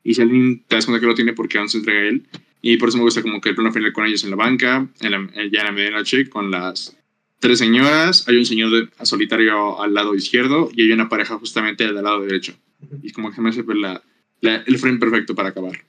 [0.03, 2.27] Y si alguien te das cuenta que lo tiene, porque aún se entrega a él.
[2.61, 4.87] Y por eso me gusta como que el plano final con ellos en la banca,
[5.01, 6.97] en la, ya en la medianoche, con las
[7.39, 11.83] tres señoras, hay un señor de, solitario al lado izquierdo y hay una pareja justamente
[11.83, 12.53] al lado derecho.
[13.01, 14.01] Y como que se me hace pues, la,
[14.41, 15.83] el frame perfecto para acabar.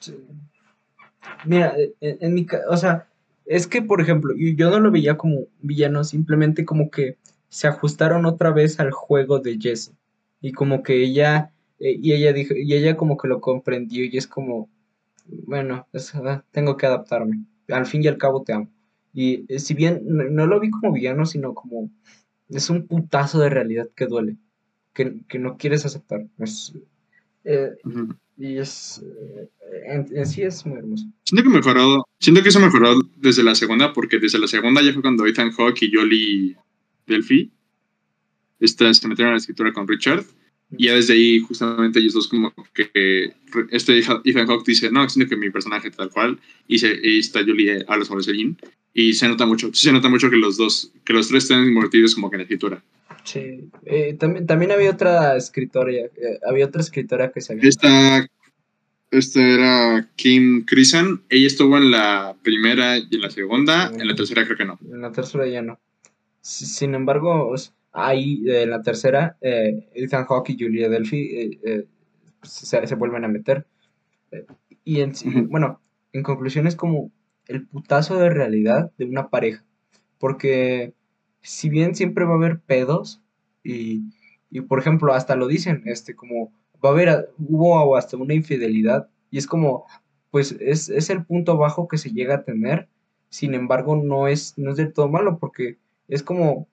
[0.00, 0.14] Sí.
[1.44, 3.06] Mira, e, e, en, mi o sea,
[3.48, 7.16] es que, por ejemplo, yo no lo veía como villano, simplemente como que
[7.48, 9.92] se ajustaron otra vez al juego de Jesse.
[10.42, 14.18] Y como que ella, eh, y ella dijo, y ella como que lo comprendió y
[14.18, 14.68] es como,
[15.46, 15.88] bueno,
[16.52, 17.44] tengo que adaptarme.
[17.68, 18.68] Al fin y al cabo te amo.
[19.14, 21.90] Y eh, si bien no, lo vi como villano, sino como,
[22.50, 24.36] es un putazo de realidad que duele,
[24.92, 26.26] que, que no quieres aceptar.
[26.38, 26.74] Es,
[27.44, 27.70] eh,
[28.36, 29.48] y es, eh,
[29.86, 31.04] en, sí es muy hermoso.
[31.24, 34.92] Siento que mejorado, siento que eso mejoró desde la segunda, porque desde la segunda ya
[34.92, 36.56] fue cuando Ethan Hawke y Jolie
[37.06, 37.52] Delphi
[38.60, 40.24] esta, se metieron a la escritura con Richard.
[40.76, 43.32] Y ya desde ahí, justamente ellos dos, como que
[43.70, 46.38] este Ethan Hawke dice: No, siento que mi personaje tal cual.
[46.66, 48.56] Y, se, y está Jolie habla sobre Celine.
[48.92, 52.14] Y se nota mucho, se nota mucho que los dos, que los tres están invertidos
[52.14, 52.82] como que en la escritura.
[53.24, 56.10] Sí, eh, también, también había otra escritora, eh,
[56.48, 57.68] había otra escritora que se había...
[57.68, 58.26] Esta,
[59.10, 64.14] esta era Kim Krisen, ella estuvo en la primera y en la segunda, en la
[64.14, 64.78] tercera creo que no.
[64.90, 65.78] En la tercera ya no.
[66.40, 67.54] Sin embargo,
[68.06, 71.60] ahí en la tercera, eh, Ethan Hawke y Julia Delphi
[72.42, 73.66] se, se, vuelven a meter.
[74.84, 75.12] y en,
[75.50, 75.80] bueno,
[76.12, 77.10] en conclusión es como
[77.46, 79.64] el putazo de realidad de una pareja.
[80.18, 80.94] Porque
[81.40, 83.22] si bien siempre va a haber pedos,
[83.62, 84.02] y,
[84.68, 86.52] por ejemplo, hasta lo dicen, este, como
[86.84, 89.84] va a haber, hubo hasta una infidelidad, y es como,
[90.30, 92.88] pues es, es el punto bajo que se llega a tener,
[93.30, 95.78] sin embargo, no es, no es del todo malo, porque
[96.08, 96.68] es como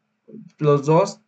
[0.58, 1.22] los dos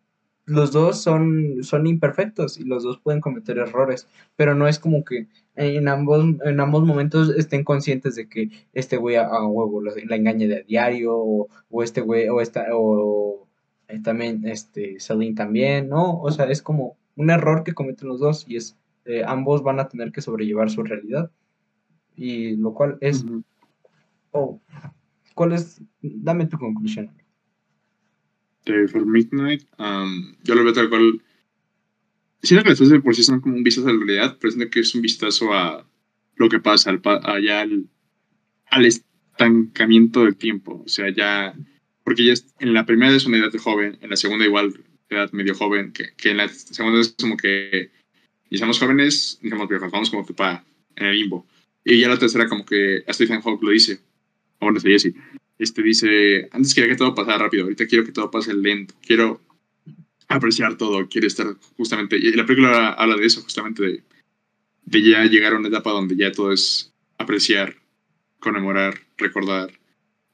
[0.47, 5.03] los dos son, son imperfectos y los dos pueden cometer errores, pero no es como
[5.03, 10.15] que en ambos, en ambos momentos estén conscientes de que este güey a, huevo la
[10.15, 13.45] engañe de a diario o, este güey o esta o
[13.89, 16.17] eh, también este Celine también, ¿no?
[16.21, 19.81] O sea, es como un error que cometen los dos y es eh, ambos van
[19.81, 21.29] a tener que sobrellevar su realidad
[22.15, 23.25] y lo cual es
[24.31, 24.61] oh,
[25.35, 25.81] ¿cuál es?
[26.01, 27.11] Dame tu conclusión
[28.73, 29.63] de For Midnight,
[30.43, 31.21] yo lo veo tal cual.
[32.41, 34.51] Siento que las cosas de por sí son como un vistazo a la realidad, pero
[34.51, 35.87] siento que es un vistazo a
[36.35, 40.83] lo que pasa, al, allá al, estancamiento del tiempo.
[40.85, 41.53] O sea, ya.
[42.03, 44.73] Porque ya en la primera es una edad de joven, en la segunda igual,
[45.09, 47.91] edad medio joven, que, en la segunda es como que.
[48.49, 50.63] Y somos jóvenes, digamos viejos, vamos como que para
[50.95, 51.45] en el limbo.
[51.83, 53.99] Y ya la tercera, como que hasta Ethan Hawke lo dice.
[54.59, 55.13] O bueno, sería así
[55.59, 59.41] este dice, antes quería que todo pasara rápido, ahorita quiero que todo pase lento, quiero
[60.27, 61.47] apreciar todo, quiero estar
[61.77, 64.03] justamente, y la película habla de eso, justamente de,
[64.85, 67.75] de ya llegar a una etapa donde ya todo es apreciar,
[68.39, 69.71] conmemorar, recordar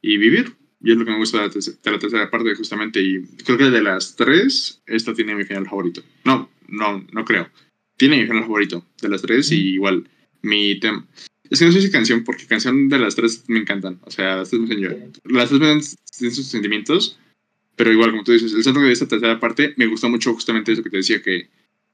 [0.00, 0.54] y vivir.
[0.80, 1.44] Y es lo que me gusta de
[1.90, 3.00] la, tercera, parte, justamente.
[3.00, 6.02] Y creo que de las tres, esta tiene mi final favorito.
[6.24, 7.48] No, no, no creo.
[7.96, 10.06] Tiene mi final favorito de las tres y igual
[10.42, 11.06] mi tema.
[11.54, 14.00] Es que no sé si canción, porque canción de las tres me encantan.
[14.02, 15.12] O sea, las tres me enseñan.
[15.22, 17.16] Las tres me dan sus sentimientos,
[17.76, 20.72] pero igual, como tú dices, el centro de esta tercera parte me gustó mucho justamente
[20.72, 21.48] eso que te decía, que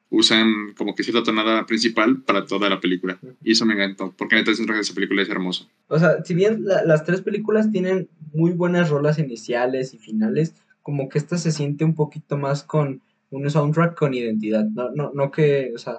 [0.08, 3.20] usan como que cierta tonada principal para toda la película.
[3.44, 5.68] Y eso me encantó, porque neta el centro de esa película es hermoso.
[5.88, 11.10] O sea, si bien las tres películas tienen muy buenas rolas iniciales y finales, como
[11.10, 14.64] que esta se siente un poquito más con un soundtrack con identidad.
[14.64, 15.98] No, no, no que, o sea,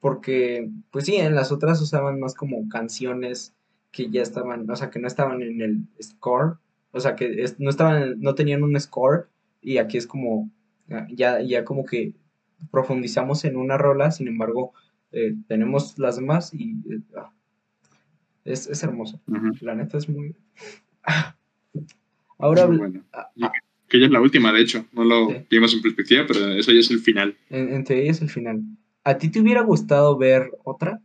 [0.00, 3.54] porque, pues sí, en las otras usaban más como canciones
[3.92, 6.56] que ya estaban, o sea, que no estaban en el score,
[6.92, 9.28] o sea, que no estaban, no tenían un score
[9.60, 10.50] y aquí es como,
[10.90, 12.14] ah, ya, ya como que
[12.70, 14.72] profundizamos en una rola, sin embargo,
[15.12, 17.32] eh, tenemos las demás y eh, ah,
[18.44, 19.20] es, es, hermoso.
[19.60, 20.34] La neta es muy...
[22.38, 22.68] Ahora...
[23.12, 23.52] Ah,
[23.88, 26.78] que ya es la última, de hecho, no lo vimos en perspectiva, pero eso ya
[26.78, 27.36] es el final.
[27.50, 28.62] En, entre ellas el final.
[29.04, 31.00] ¿A ti te hubiera gustado ver otra?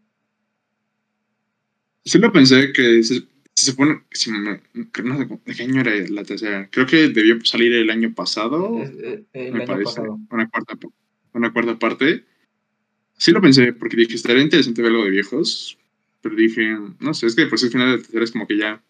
[2.04, 3.24] Sí lo pensé que se,
[3.54, 6.70] se supone, si no sé de qué año era la tercera.
[6.70, 8.84] Creo que debió salir el año pasado.
[8.84, 9.96] Eh, el me año parece.
[9.96, 10.20] Pasado.
[10.30, 10.78] Una cuarta,
[11.34, 12.26] una cuarta parte.
[13.18, 15.78] Sí lo pensé, porque dije, estaría interesante ver algo de viejos.
[16.22, 18.58] Pero dije, no sé, es que por el final de la tercera es como que
[18.58, 18.84] ya.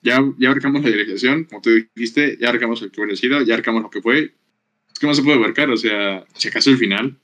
[0.00, 3.54] Ya, ya abarcamos la dirección, como tú dijiste, ya abarcamos el que hubiera sido, ya
[3.54, 4.32] abarcamos lo que fue.
[4.92, 7.18] Es que no se puede abarcar, o sea, si acaso el final.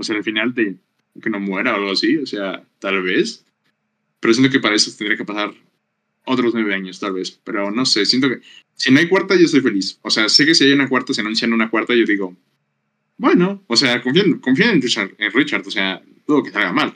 [0.00, 0.76] O sea, el final de
[1.20, 3.44] que no muera o algo así, o sea, tal vez.
[4.18, 5.52] Pero siento que para eso tendría que pasar
[6.24, 7.38] otros nueve años, tal vez.
[7.44, 8.40] Pero no sé, siento que
[8.74, 9.98] si no hay cuarta, yo estoy feliz.
[10.00, 12.34] O sea, sé que si hay una cuarta, se anuncian una cuarta, yo digo,
[13.18, 16.94] bueno, o sea, confío, en, Richard, en Richard, o sea, dudo que salga mal.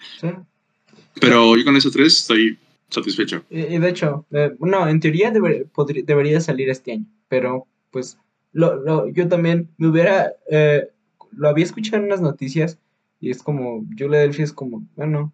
[1.21, 3.45] Pero yo con esos tres estoy satisfecho.
[3.51, 8.17] Y, de hecho, eh, no, en teoría debería salir este año, pero pues
[8.53, 10.89] lo, lo, yo también me hubiera, eh,
[11.37, 12.79] lo había escuchado en unas noticias
[13.25, 15.33] y es como, Julia Delphi es como, bueno,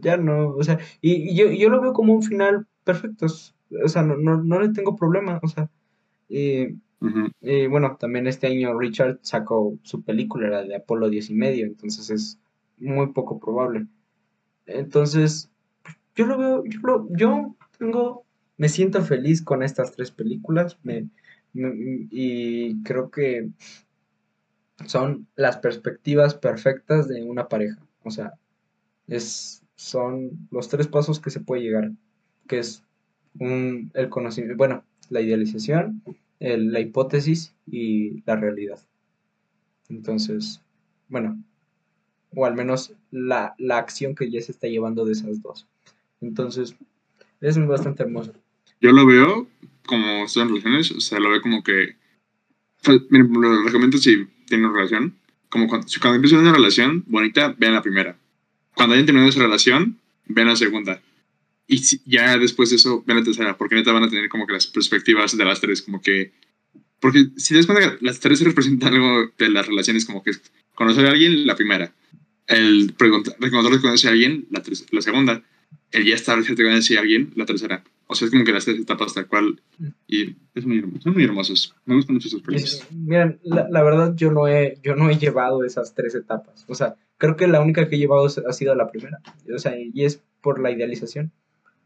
[0.00, 4.02] ya no, o sea, y, yo, yo, lo veo como un final perfecto, o sea,
[4.02, 5.68] no, no, no le tengo problema, o sea,
[6.30, 6.78] y,
[7.68, 12.08] bueno, también este año Richard sacó su película, la de Apolo 10 y medio, entonces
[12.08, 12.38] es
[12.78, 13.86] muy poco probable.
[14.64, 15.50] Entonces,
[16.14, 18.24] yo lo veo, yo, lo, yo tengo,
[18.56, 21.06] me siento feliz con estas tres películas, me,
[21.52, 23.50] y creo que
[24.86, 28.34] son las perspectivas perfectas de una pareja, o sea,
[29.06, 31.90] es, son los tres pasos que se puede llegar,
[32.46, 32.82] que es
[33.38, 36.02] un, el conocimiento, bueno, la idealización,
[36.38, 38.80] la hipótesis y la realidad.
[39.88, 40.62] Entonces,
[41.08, 41.42] bueno,
[42.34, 45.66] o al menos la, la, acción que ya se está llevando de esas dos.
[46.20, 46.76] Entonces,
[47.40, 48.32] es bastante hermoso.
[48.80, 49.48] Yo lo veo
[49.86, 51.96] como son relaciones, o sea, lo veo como que,
[52.82, 55.14] pues, lo recomiendo si tienen una relación,
[55.48, 58.16] como cuando, cuando empiezan una relación bonita, vean la primera
[58.74, 61.02] cuando hayan terminado esa relación, ven la segunda.
[61.66, 64.54] Y ya después de eso, ven la tercera, porque neta van a tener como que
[64.54, 66.32] las perspectivas de las tres, como que...
[66.98, 70.32] Porque si des cuenta que las tres representan algo de las relaciones, como que
[70.74, 71.92] conocer a alguien, la primera.
[72.46, 75.42] El reconocer que conoce a alguien, la, la segunda.
[75.92, 77.84] El ya establecer que conoce a alguien, la tercera.
[78.10, 79.62] O sea, es como que las tres etapas tal cual.
[80.08, 81.74] Y es muy hermoso, son muy hermosos.
[81.84, 82.86] Me gustan mucho esos películas.
[82.90, 86.64] Miren, la, la, verdad yo no, he, yo no he llevado esas tres etapas.
[86.68, 89.20] O sea, creo que la única que he llevado ha sido la primera.
[89.54, 91.30] O sea, y es por la idealización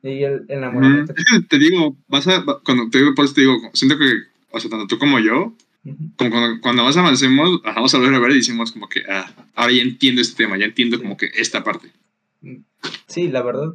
[0.02, 1.14] y el enamoramiento.
[1.48, 4.10] te digo, vas a, cuando te digo, por eso te digo, siento que,
[4.50, 5.54] o sea, tanto tú como yo,
[6.16, 9.30] como cuando, cuando, más avancemos, vamos a ver a ver y decimos como que, ah,
[9.54, 11.90] ahora ya entiendo este tema, ya entiendo como que esta parte.
[13.06, 13.74] Sí, la verdad.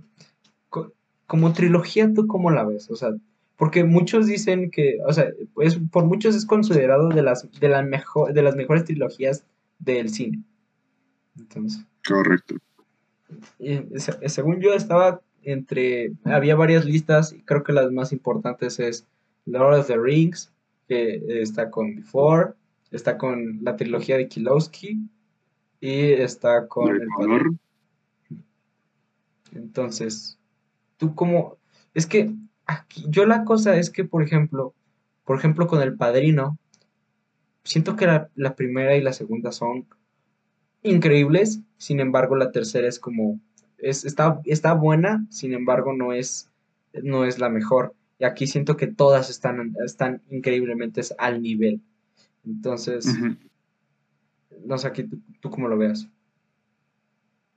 [1.30, 2.89] Como trilogía, ¿tú cómo la ves?
[2.89, 3.11] O sea,
[3.55, 5.30] porque muchos dicen que, o sea,
[5.61, 9.45] es, por muchos es considerado de las, de, la mejor, de las mejores trilogías
[9.77, 10.41] del cine.
[11.38, 11.86] Entonces.
[12.07, 12.55] Correcto.
[14.25, 19.05] según yo estaba entre, había varias listas y creo que las más importantes es
[19.45, 20.51] Lord of the Rings,
[20.88, 22.53] que está con Before,
[22.89, 24.97] está con la trilogía de Kilowski
[25.80, 27.07] y está con el.
[29.53, 30.38] Entonces,
[31.00, 31.58] tú como,
[31.95, 32.32] es que
[32.68, 34.76] aquí, yo la cosa es que, por ejemplo,
[35.26, 36.60] por ejemplo con el Padrino,
[37.64, 39.88] siento que la primera y la segunda son
[40.84, 43.39] increíbles, sin embargo la tercera es como,
[43.78, 46.52] es, está, está buena, sin embargo no es,
[46.93, 47.95] no es la mejor.
[48.20, 51.82] Y aquí siento que todas están, están increíblemente al nivel.
[52.45, 53.08] Entonces,
[54.66, 56.08] no sé, aquí tú, tú cómo lo veas.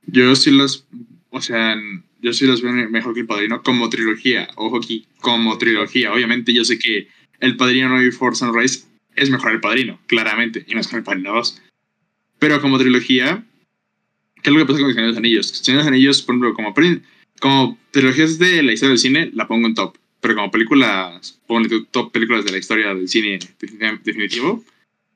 [0.07, 0.87] Yo sí las,
[1.31, 1.75] o sea,
[2.23, 4.49] yo sí las veo mejor que El Padrino como trilogía.
[4.55, 6.13] Ojo aquí, como trilogía.
[6.13, 7.09] Obviamente yo sé que
[7.41, 8.85] El Padrino No Before Sunrise
[9.17, 11.61] es mejor El Padrino, claramente, y no es que El Padrino 2.
[12.39, 13.45] Pero como trilogía,
[14.43, 15.51] ¿qué es lo que pasa con El Señor de los Anillos?
[15.51, 16.75] El Señor de los Anillos, por ejemplo, como,
[17.41, 19.99] como trilogías de la historia del cine, la pongo en top.
[20.21, 23.41] Pero como películas, pongo top películas de la historia del cine
[24.05, 24.65] definitivo,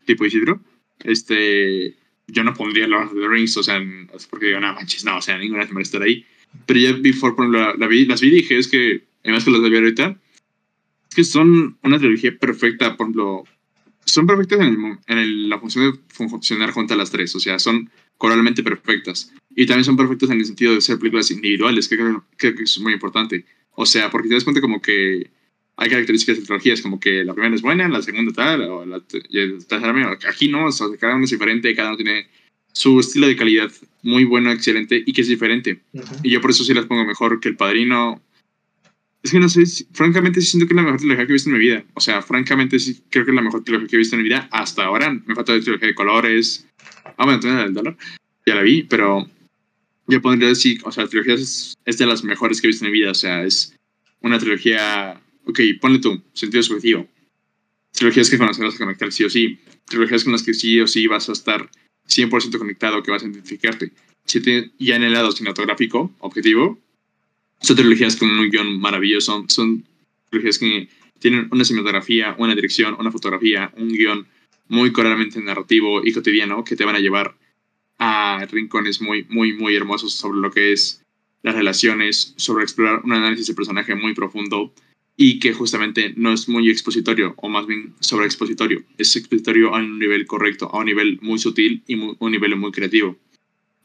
[0.05, 0.61] tipo Isidro,
[1.05, 1.95] este,
[2.27, 3.81] yo no pondría Lord of the Rings, o sea,
[4.29, 6.27] porque digo, no manches, no, o sea, ninguna vez me estar ahí.
[6.67, 9.51] Pero ya Before, por ejemplo, la, vi, las vi y dije, es que, además que
[9.51, 10.21] las de ahorita,
[11.09, 13.45] es que son una trilogía perfecta, por ejemplo,
[14.05, 18.63] son perfectas en, la función de funcionar junto a las tres, o sea, son coralmente
[18.63, 19.33] perfectas.
[19.55, 22.81] Y también son perfectas en el sentido de ser películas individuales, que creo, que es
[22.81, 23.45] muy importante.
[23.73, 25.31] O sea, porque te das cuenta como que
[25.77, 28.97] hay características de trilogías, como que la primera es buena, la segunda tal, o la,
[29.31, 32.29] el tercera, aquí no, o sea, cada uno es diferente, cada uno tiene
[32.77, 33.73] su estilo de calidad
[34.03, 35.81] muy bueno, excelente y que es diferente.
[36.23, 38.21] Y yo por eso sí las pongo mejor que El Padrino.
[39.23, 41.49] Es que no sé, francamente sí siento que es la mejor trilogía que he visto
[41.49, 41.85] en mi vida.
[41.95, 44.29] O sea, francamente sí creo que es la mejor trilogía que he visto en mi
[44.29, 45.11] vida hasta ahora.
[45.11, 46.67] Me falta la trilogía de colores.
[47.17, 47.97] Ah, bueno, la del dólar.
[48.45, 49.27] Ya la vi, pero
[50.07, 52.85] yo pondría decir, o sea, la trilogía es, es, de las mejores que he visto
[52.85, 53.13] en mi vida.
[53.13, 53.75] O sea, es
[54.21, 57.09] una trilogía, ok, ponle tú, sentido subjetivo.
[57.93, 59.59] Trilogías que con las que vas a conectar sí o sí.
[59.87, 61.71] Trilogías con las que sí o sí vas a estar
[62.09, 63.93] 100% conectado que vas a identificarte.
[64.25, 64.41] Si
[64.79, 66.79] ya en el lado cinematográfico, objetivo,
[67.61, 69.85] son trilogías con un guion maravilloso, son
[70.31, 70.89] trilogías que
[71.19, 74.27] tienen una cinematografía, una dirección, una fotografía, un guion
[74.69, 77.37] muy claramente narrativo y cotidiano que te van a llevar
[77.99, 81.03] a rincones muy, muy, muy hermosos sobre lo que es
[81.43, 84.73] las relaciones, sobre explorar un análisis de personaje muy profundo,
[85.17, 88.85] y que justamente no es muy expositorio, o más bien sobreexpositorio.
[88.99, 92.71] Es expositorio a un nivel correcto, a un nivel muy sutil y un nivel muy
[92.71, 93.17] creativo.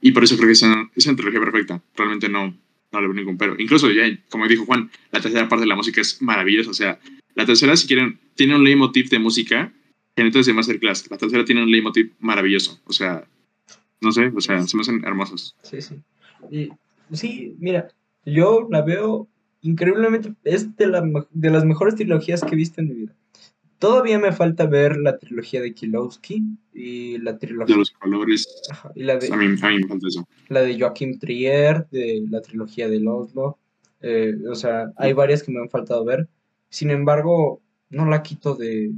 [0.01, 1.82] Y por eso creo que es una, es trilogía perfecta.
[1.95, 2.57] Realmente no,
[2.91, 3.55] no le veo ningún pero.
[3.57, 6.71] Incluso ya, como dijo Juan, la tercera parte de la música es maravillosa.
[6.71, 6.99] O sea,
[7.36, 9.71] la tercera, si quieren, tiene un leitmotiv de música
[10.15, 11.09] que entonces de Masterclass.
[11.09, 12.82] La tercera tiene un leitmotiv maravilloso.
[12.86, 13.25] O sea,
[14.01, 15.55] no sé, o sea, se me hacen hermosos.
[15.61, 15.95] Sí, sí.
[16.49, 16.69] Y,
[17.15, 17.89] sí, mira,
[18.25, 19.27] yo la veo
[19.62, 23.16] increíblemente es de, la, de las mejores trilogías que he visto en mi vida.
[23.80, 28.47] Todavía me falta ver la trilogía de Kilowski y la trilogía de los colores.
[28.93, 30.28] y la de, a, mí, me falta eso.
[30.49, 33.57] La de Joachim Trier, de la trilogía de Oslo.
[34.01, 36.28] Eh, o sea, hay varias que me han faltado ver.
[36.70, 38.91] Sin embargo, no la quito de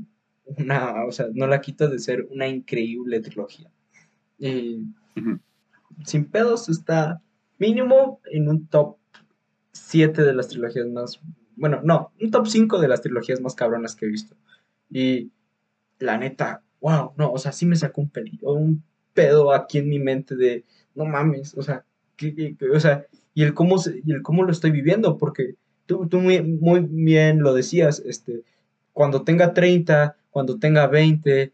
[0.45, 3.71] una, o sea, no la quito de ser una increíble trilogía.
[4.37, 4.83] Y
[6.03, 7.21] sin pedos está
[7.57, 8.97] mínimo en un top
[9.73, 11.19] siete de las trilogías más,
[11.55, 14.35] bueno, no, un top 5 de las trilogías más cabronas que he visto.
[14.89, 15.31] Y
[15.99, 18.11] la neta, wow, no, o sea, sí me sacó un,
[18.41, 20.63] un pedo aquí en mi mente de,
[20.95, 21.85] no mames, o sea,
[22.73, 25.55] o sea, y el cómo, y el cómo lo estoy viviendo, porque
[25.85, 28.43] tú, tú muy, muy bien lo decías, este,
[28.91, 31.51] cuando tenga 30, cuando tenga 20,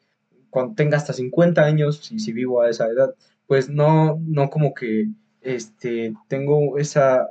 [0.49, 3.15] cuando tenga hasta 50 años, si, si vivo a esa edad,
[3.47, 5.07] pues no, no como que,
[5.41, 7.29] este, tengo esa,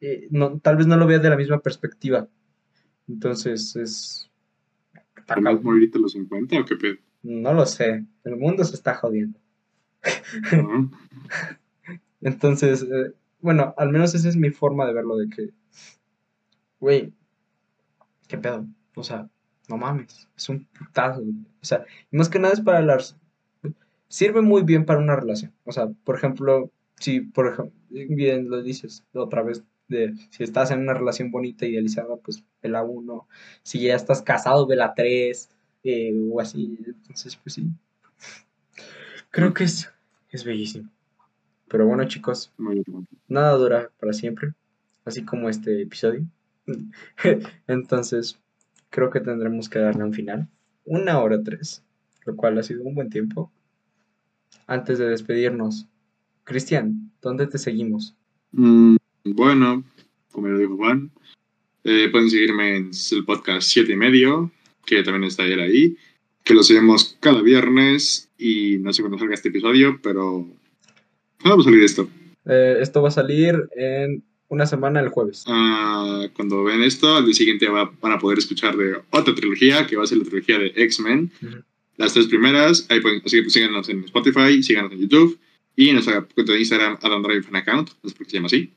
[0.00, 2.28] eh, no, tal vez no lo veas de la misma perspectiva.
[3.08, 4.30] Entonces es...
[5.26, 6.96] ¿Vas morir a los 50 o qué pedo?
[7.22, 8.06] No lo sé.
[8.24, 9.38] El mundo se está jodiendo.
[12.20, 15.50] Entonces, eh, bueno, al menos esa es mi forma de verlo, de que,
[16.80, 17.12] güey,
[18.26, 18.66] ¿qué pedo?
[18.94, 19.28] O sea,
[19.68, 21.20] no mames, es un putazo.
[21.20, 23.16] O sea, más que nada es para las...
[24.08, 25.52] Sirve muy bien para una relación.
[25.64, 30.70] O sea, por ejemplo, si, por ejemplo, bien lo dices otra vez, de si estás
[30.70, 33.28] en una relación bonita, idealizada, pues vela uno.
[33.62, 35.50] Si ya estás casado, vela tres.
[35.84, 36.78] Eh, o así.
[36.86, 37.68] Entonces, pues sí.
[39.30, 39.90] Creo que es,
[40.30, 40.90] es bellísimo.
[41.68, 42.52] Pero bueno, chicos,
[43.28, 44.54] nada dura para siempre.
[45.04, 46.26] Así como este episodio.
[47.66, 48.38] Entonces,
[48.90, 50.48] creo que tendremos que darle un final.
[50.84, 51.82] Una hora tres.
[52.24, 53.50] Lo cual ha sido un buen tiempo.
[54.66, 55.88] Antes de despedirnos,
[56.44, 58.14] Cristian, ¿dónde te seguimos?
[58.52, 58.96] Mm,
[59.38, 59.84] bueno,
[60.32, 61.10] como lo dijo Juan,
[61.84, 64.50] eh, pueden seguirme en el podcast 7 y medio,
[64.84, 65.96] que también está él ahí,
[66.42, 70.46] que lo seguimos cada viernes y no sé cuándo salga este episodio, pero
[71.40, 72.08] ¿cuándo va a salir esto?
[72.46, 75.44] Eh, esto va a salir en una semana el jueves.
[75.46, 79.96] Ah, cuando ven esto, al día siguiente van a poder escuchar de otra trilogía, que
[79.96, 81.30] va a ser la trilogía de X-Men.
[81.96, 85.38] Las tres primeras, ahí pueden, así que pues, síganos en Spotify, síganos en YouTube
[85.76, 88.36] y en nuestra cuenta de Instagram, Adam Drive Fan Account, no sé por qué se
[88.36, 88.72] llama así.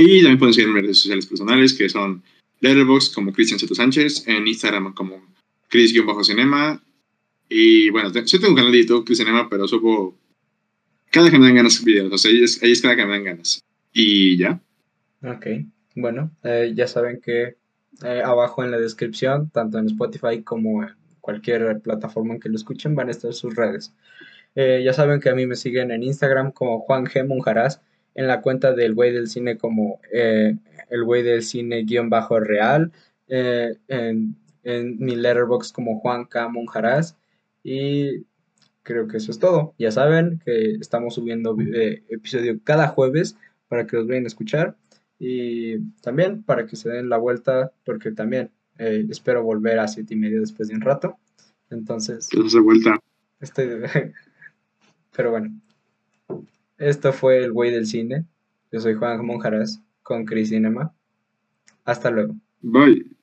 [0.00, 2.22] Y también pueden seguirme en redes sociales personales, que son
[2.60, 5.26] Letterboxd como Cristian Seto Sánchez, en Instagram como
[5.68, 6.80] Chris-Cinema.
[7.48, 10.16] Y bueno, sí tengo un canal de YouTube, Chris Cinema, pero supo
[11.10, 12.12] cada que me dan ganas videos.
[12.12, 13.60] O sea, ahí cada que me dan ganas.
[13.92, 14.60] Y ya.
[15.24, 15.46] Ok,
[15.96, 17.56] bueno, eh, ya saben que
[18.04, 20.90] eh, abajo en la descripción, tanto en Spotify como en
[21.20, 23.92] cualquier plataforma en que lo escuchen, van a estar sus redes.
[24.54, 27.26] Eh, ya saben que a mí me siguen en Instagram como Juan G.
[27.26, 27.80] Monjaraz
[28.14, 30.56] en la cuenta del güey del cine como eh,
[30.90, 32.92] el güey del cine guion bajo real,
[33.28, 34.36] eh, en,
[34.98, 36.48] mi letterbox como Juan K.
[36.48, 37.16] Monjaraz
[37.62, 38.24] y
[38.82, 39.74] creo que eso es todo.
[39.78, 43.36] Ya saben que estamos subiendo eh, episodio cada jueves
[43.68, 44.76] para que los vayan a escuchar
[45.18, 50.16] y también para que se den la vuelta porque también espero volver a siete y
[50.16, 51.16] medio después de un rato.
[51.70, 52.28] Entonces...
[52.28, 52.98] de vuelta.
[53.40, 53.68] Estoy...
[55.16, 55.50] Pero bueno,
[56.78, 58.24] esto fue El Güey del Cine.
[58.72, 60.94] Yo soy Juan Monjaras con Cris Cinema.
[61.84, 62.34] Hasta luego.
[62.60, 63.17] Bye.